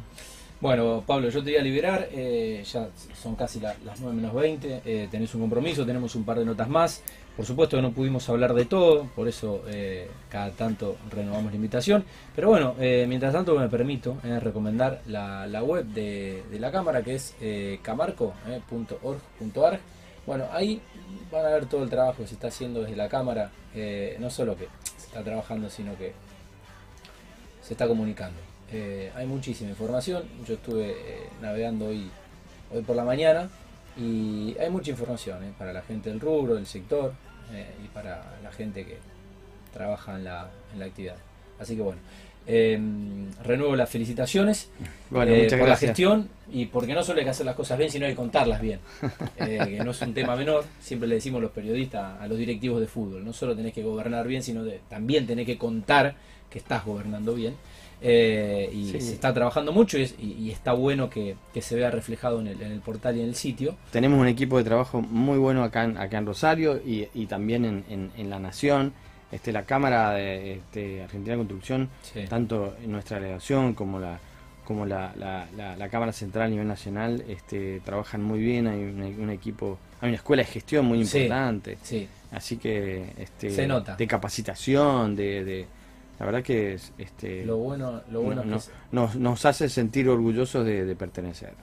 Bueno, 0.59 1.03
Pablo, 1.07 1.29
yo 1.29 1.43
te 1.43 1.51
voy 1.51 1.59
a 1.59 1.63
liberar, 1.63 2.07
eh, 2.11 2.63
ya 2.71 2.89
son 3.19 3.35
casi 3.35 3.59
la- 3.59 3.75
las 3.83 3.99
9 3.99 4.15
menos 4.15 4.33
20, 4.33 4.81
eh, 4.85 5.07
tenés 5.09 5.33
un 5.33 5.41
compromiso, 5.41 5.85
tenemos 5.85 6.13
un 6.15 6.23
par 6.23 6.37
de 6.37 6.45
notas 6.45 6.69
más, 6.69 7.01
por 7.35 7.45
supuesto 7.45 7.77
que 7.77 7.81
no 7.81 7.91
pudimos 7.93 8.29
hablar 8.29 8.53
de 8.53 8.65
todo, 8.65 9.05
por 9.15 9.27
eso 9.27 9.63
eh, 9.69 10.07
cada 10.29 10.51
tanto 10.51 10.97
renovamos 11.09 11.51
la 11.51 11.55
invitación, 11.55 12.03
pero 12.35 12.49
bueno, 12.49 12.75
eh, 12.79 13.05
mientras 13.09 13.33
tanto 13.33 13.57
me 13.57 13.69
permito 13.69 14.17
recomendar 14.39 15.01
la, 15.07 15.47
la 15.47 15.63
web 15.63 15.85
de, 15.85 16.43
de 16.51 16.59
la 16.59 16.71
Cámara 16.71 17.01
que 17.01 17.15
es 17.15 17.33
camarco.org.ar, 17.81 19.79
bueno, 20.27 20.45
ahí 20.51 20.79
van 21.31 21.45
a 21.45 21.49
ver 21.49 21.65
todo 21.65 21.83
el 21.83 21.89
trabajo 21.89 22.21
que 22.21 22.27
se 22.27 22.35
está 22.35 22.47
haciendo 22.49 22.81
desde 22.81 22.95
la 22.95 23.09
Cámara, 23.09 23.49
no 24.19 24.29
solo 24.29 24.55
que 24.55 24.67
se 24.97 25.07
está 25.07 25.23
trabajando, 25.23 25.69
sino 25.69 25.97
que 25.97 26.13
se 27.71 27.75
está 27.75 27.87
comunicando. 27.87 28.37
Eh, 28.69 29.13
hay 29.15 29.25
muchísima 29.25 29.69
información. 29.69 30.23
Yo 30.45 30.55
estuve 30.55 30.89
eh, 30.89 31.29
navegando 31.41 31.85
hoy, 31.85 32.11
hoy 32.69 32.81
por 32.81 32.97
la 32.97 33.05
mañana 33.05 33.49
y 33.95 34.57
hay 34.59 34.69
mucha 34.69 34.91
información 34.91 35.41
eh, 35.41 35.53
para 35.57 35.71
la 35.71 35.81
gente 35.81 36.09
del 36.09 36.19
rubro, 36.19 36.55
del 36.55 36.65
sector 36.65 37.13
y 37.81 37.87
para 37.87 38.39
la 38.43 38.51
gente 38.51 38.85
que 38.85 38.97
trabaja 39.73 40.17
en 40.17 40.25
la, 40.25 40.49
en 40.73 40.79
la 40.79 40.85
actividad. 40.85 41.15
Así 41.59 41.77
que 41.77 41.81
bueno, 41.81 42.01
renuevo 43.41 43.77
las 43.77 43.89
felicitaciones 43.89 44.69
Bueno, 45.09 45.33
por 45.57 45.69
la 45.69 45.77
gestión 45.77 46.27
y 46.53 46.65
porque 46.65 46.93
no 46.93 47.03
solo 47.03 47.19
hay 47.19 47.25
que 47.25 47.31
hacer 47.31 47.45
las 47.45 47.55
cosas 47.55 47.77
bien, 47.77 47.89
sino 47.91 48.05
hay 48.05 48.11
que 48.11 48.17
contarlas 48.17 48.61
bien. 48.61 48.79
Eh, 49.37 49.59
que 49.77 49.83
no 49.83 49.91
es 49.91 50.01
un 50.01 50.13
tema 50.13 50.35
menor, 50.35 50.63
siempre 50.79 51.07
le 51.07 51.15
decimos 51.15 51.41
los 51.41 51.51
periodistas 51.51 52.19
a 52.21 52.27
los 52.27 52.37
directivos 52.37 52.79
de 52.81 52.87
fútbol, 52.87 53.23
no 53.25 53.33
solo 53.33 53.55
tenés 53.55 53.73
que 53.73 53.81
gobernar 53.83 54.27
bien, 54.27 54.43
sino 54.43 54.63
de- 54.63 54.81
también 54.89 55.25
tenés 55.25 55.45
que 55.45 55.57
contar 55.57 56.15
que 56.49 56.59
estás 56.59 56.85
gobernando 56.85 57.33
bien. 57.33 57.55
Eh, 58.03 58.67
y 58.73 58.85
Sí. 58.91 58.99
se 59.01 59.13
está 59.13 59.31
trabajando 59.33 59.71
mucho 59.71 59.97
y, 59.99 60.01
es- 60.03 60.15
y- 60.19 60.33
y 60.33 60.49
está 60.51 60.73
bueno 60.73 61.07
que, 61.09 61.35
que 61.53 61.61
se 61.61 61.75
vea 61.75 61.91
reflejado 61.91 62.39
en 62.41 62.47
el, 62.47 62.61
en 62.61 62.71
el 62.71 62.79
portal 62.79 63.15
y 63.17 63.21
en 63.21 63.27
el 63.29 63.35
sitio. 63.35 63.75
Tenemos 63.91 64.19
un 64.19 64.27
equipo 64.27 64.57
de 64.57 64.63
trabajo 64.63 65.01
muy 65.01 65.37
bueno 65.37 65.63
acá 65.63 65.83
en, 65.83 65.97
acá 65.97 66.17
en 66.17 66.25
Rosario 66.25 66.81
y, 66.83 67.07
y 67.13 67.27
también 67.27 67.63
en, 67.65 67.83
en- 67.89 68.11
en 68.17 68.29
La 68.29 68.39
Nación. 68.39 68.93
Este, 69.31 69.51
la 69.53 69.63
Cámara 69.65 70.11
de 70.13 70.55
este, 70.55 71.03
Argentina 71.03 71.33
de 71.35 71.37
Construcción, 71.37 71.89
Sí. 72.01 72.21
tanto 72.27 72.75
nuestra 72.85 73.17
delegación 73.19 73.73
como 73.75 73.97
la 73.99 74.19
como 74.65 74.85
la, 74.85 75.13
la- 75.17 75.47
la- 75.57 75.75
la 75.75 75.89
Cámara 75.89 76.11
Central 76.13 76.45
a 76.45 76.49
nivel 76.49 76.67
nacional, 76.67 77.23
este, 77.27 77.81
trabajan 77.83 78.21
muy 78.23 78.39
bien, 78.39 78.67
hay 78.67 78.79
un, 78.79 79.01
un 79.19 79.29
equipo, 79.29 79.77
hay 79.99 80.09
una 80.09 80.17
escuela 80.17 80.43
de 80.43 80.49
gestión 80.49 80.85
muy 80.85 81.01
importante, 81.01 81.77
Sí, 81.83 82.07
así 82.31 82.57
que 82.57 83.11
este, 83.17 83.49
Se 83.49 83.67
nota. 83.67 83.95
de 83.95 84.07
capacitación, 84.07 85.15
de, 85.15 85.43
de- 85.43 85.65
la 86.19 86.25
verdad 86.27 86.43
que 86.43 86.75
es, 86.75 86.93
este, 86.99 87.43
lo 87.45 87.57
bueno, 87.57 88.01
lo 88.11 88.21
bueno 88.21 88.43
no- 88.43 88.57
es 88.57 88.67
que 88.67 88.73
no- 88.91 89.01
nos, 89.03 89.15
nos 89.15 89.45
hace 89.45 89.67
sentir 89.69 90.07
orgullosos 90.07 90.63
de, 90.65 90.85
de 90.85 90.95
pertenecer. 90.95 91.53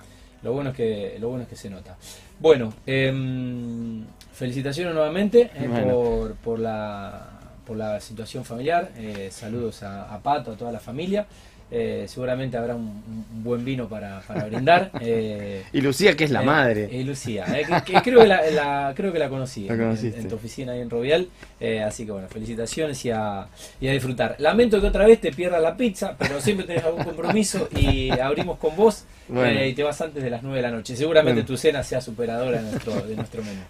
Lo 0.42 0.52
bueno 0.52 0.70
es 0.70 0.76
que, 0.76 1.16
lo 1.20 1.28
bueno 1.28 1.42
es 1.44 1.48
que 1.48 1.56
se 1.56 1.68
nota. 1.70 1.96
Bueno, 2.40 2.72
em, 2.87 4.04
felicitaciones 4.32 4.94
nuevamente 4.94 5.50
eh, 5.54 5.66
Bueno. 5.68 5.92
por, 5.94 6.34
por, 6.37 6.58
la, 6.61 7.40
por 7.66 7.76
la 7.76 8.00
situación 8.00 8.44
familiar. 8.44 8.90
Eh, 8.96 9.28
saludos 9.32 9.82
a, 9.82 10.12
a 10.14 10.18
Pato, 10.20 10.52
a 10.52 10.56
toda 10.56 10.70
la 10.72 10.78
familia. 10.80 11.26
Eh, 11.70 12.07
seguramente 12.09 12.57
habrá 12.57 12.74
un, 12.74 12.87
un 12.87 13.44
buen 13.44 13.62
vino 13.64 13.88
para, 13.88 14.20
para 14.20 14.44
brindar. 14.46 14.90
Eh, 15.00 15.64
Y 15.72 15.81
Lucía, 15.83 16.16
que 16.16 16.24
es 16.24 16.31
la 16.31 16.42
eh, 16.42 16.46
madre. 16.46 16.88
eh, 16.90 17.04
Lucía, 17.04 17.44
eh, 17.54 17.66
que, 17.66 17.92
que 17.92 18.00
creo, 18.02 18.20
que 18.20 18.26
la, 18.26 18.40
la- 18.50 18.92
creo 18.96 19.12
que 19.12 19.18
la 19.18 19.28
conocí 19.28 19.66
La 19.68 19.74
en- 19.74 20.28
tu 20.28 20.35
oficina 20.37 20.72
ahí 20.72 20.81
en 20.81 20.88
Rovial. 20.90 21.28
Eh, 21.61 21.83
así 21.83 22.07
que 22.07 22.12
bueno, 22.12 22.28
felicitaciones 22.28 23.04
y 23.04 23.11
a, 23.11 23.46
y 23.81 23.88
a 23.88 23.92
disfrutar. 23.92 24.37
Lamento 24.38 24.81
que 24.81 24.87
otra 24.87 25.07
vez 25.07 25.20
te 25.20 25.31
pierdas 25.33 25.61
la 25.61 25.76
pizza, 25.76 26.14
pero 26.18 26.40
siempre 26.40 26.66
tenés 26.66 26.85
algún 26.85 27.04
compromiso 27.04 27.68
y 27.76 28.11
abrimos 28.11 28.59
con 28.59 28.74
vos 28.76 29.04
Bueno. 29.28 29.61
eh, 29.61 29.68
y 29.68 29.74
te 29.74 29.83
vas 29.83 30.00
antes 30.00 30.22
de 30.22 30.31
las 30.31 30.42
9 30.42 30.57
de 30.57 30.62
la 30.62 30.70
noche. 30.70 30.96
Seguramente 30.96 31.42
Bueno. 31.42 31.46
tu 31.48 31.57
cena 31.57 31.83
sea 31.83 32.00
superadora 32.00 32.62
de 32.62 32.70
nuestro, 32.70 32.94
de 33.02 33.14
nuestro 33.16 33.42
menú. 33.42 33.61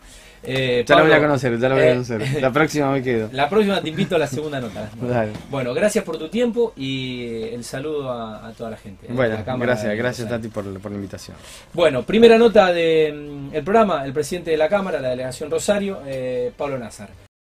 Eh, 0.43 0.85
Ya 0.87 0.95
la 0.97 1.03
voy 1.03 1.11
a 1.11 1.15
Pablo, 1.15 1.29
conocer, 1.29 1.59
ya 1.59 1.69
la 1.69 1.75
voy 1.75 1.85
a 1.85 1.87
eh, 1.89 1.93
conocer. 1.93 2.23
La 2.43 2.53
próxima 2.53 2.91
me 2.93 3.03
quedo. 3.03 3.29
La 3.33 3.49
próxima 3.49 3.81
te 3.81 3.89
invito 3.89 4.17
a 4.17 4.19
la 4.19 4.27
segunda 4.27 4.61
nota. 4.61 4.89
Dale. 5.01 5.33
Bueno, 5.51 5.75
gracias 5.75 6.05
por 6.05 6.17
tu 6.19 6.29
tiempo 6.29 6.73
y 6.77 7.43
el 7.53 7.65
saludo 7.65 8.11
a, 8.11 8.47
a 8.49 8.53
toda 8.53 8.71
la 8.71 8.77
gente. 8.77 9.07
eh, 9.07 9.13
Bueno, 9.13 9.35
la 9.35 9.45
Cámara 9.45 9.73
gracias, 9.73 9.91
de 9.91 9.97
gracias. 9.97 10.29
Tati 10.29 10.49
por, 10.49 10.65
por 10.81 10.91
la 10.91 10.97
invitación. 10.97 11.37
Bueno, 11.73 12.03
primera 12.03 12.39
nota 12.39 12.73
del 12.73 13.51
programa, 13.65 14.05
el 14.05 14.13
presidente 14.13 14.51
de 14.53 14.57
la 14.57 14.69
Cámara, 14.69 15.01
la 15.01 15.11
delegación 15.11 15.51
Rosario, 15.51 16.01
eh, 16.07 16.53
Pablo 16.57 16.79
Nazar. 16.79 17.28